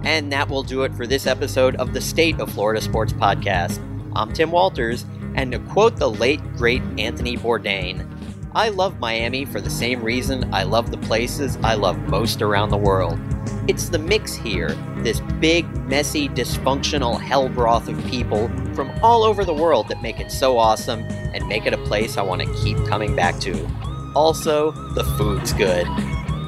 And 0.04 0.32
that 0.32 0.48
will 0.48 0.62
do 0.62 0.84
it 0.84 0.94
for 0.94 1.06
this 1.06 1.26
episode 1.26 1.76
of 1.76 1.92
the 1.92 2.00
State 2.00 2.40
of 2.40 2.50
Florida 2.52 2.80
Sports 2.80 3.12
Podcast. 3.12 3.80
I'm 4.14 4.32
Tim 4.32 4.50
Walters, 4.50 5.04
and 5.34 5.52
to 5.52 5.58
quote 5.58 5.96
the 5.96 6.08
late, 6.08 6.40
great 6.56 6.80
Anthony 6.96 7.36
Bourdain, 7.36 8.08
I 8.56 8.70
love 8.70 8.98
Miami 9.00 9.44
for 9.44 9.60
the 9.60 9.68
same 9.68 10.02
reason 10.02 10.54
I 10.54 10.62
love 10.62 10.90
the 10.90 10.96
places 10.96 11.58
I 11.62 11.74
love 11.74 11.98
most 12.08 12.40
around 12.40 12.70
the 12.70 12.78
world. 12.78 13.20
It's 13.68 13.90
the 13.90 13.98
mix 13.98 14.34
here, 14.34 14.70
this 15.02 15.20
big, 15.40 15.66
messy, 15.86 16.30
dysfunctional 16.30 17.20
hell 17.20 17.50
broth 17.50 17.86
of 17.86 18.02
people 18.06 18.48
from 18.72 18.90
all 19.02 19.24
over 19.24 19.44
the 19.44 19.52
world 19.52 19.88
that 19.88 20.00
make 20.00 20.20
it 20.20 20.32
so 20.32 20.56
awesome 20.56 21.02
and 21.02 21.46
make 21.46 21.66
it 21.66 21.74
a 21.74 21.84
place 21.84 22.16
I 22.16 22.22
want 22.22 22.40
to 22.40 22.54
keep 22.64 22.78
coming 22.86 23.14
back 23.14 23.38
to. 23.40 23.68
Also, 24.14 24.70
the 24.70 25.04
food's 25.18 25.52
good. 25.52 25.86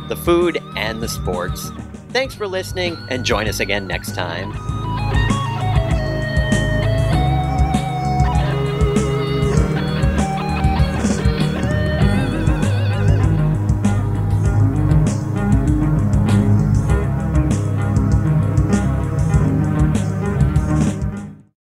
The 0.08 0.16
food 0.24 0.62
and 0.76 1.02
the 1.02 1.08
sports. 1.08 1.68
Thanks 2.08 2.34
for 2.34 2.48
listening, 2.48 2.96
and 3.10 3.22
join 3.22 3.46
us 3.46 3.60
again 3.60 3.86
next 3.86 4.14
time. 4.14 4.77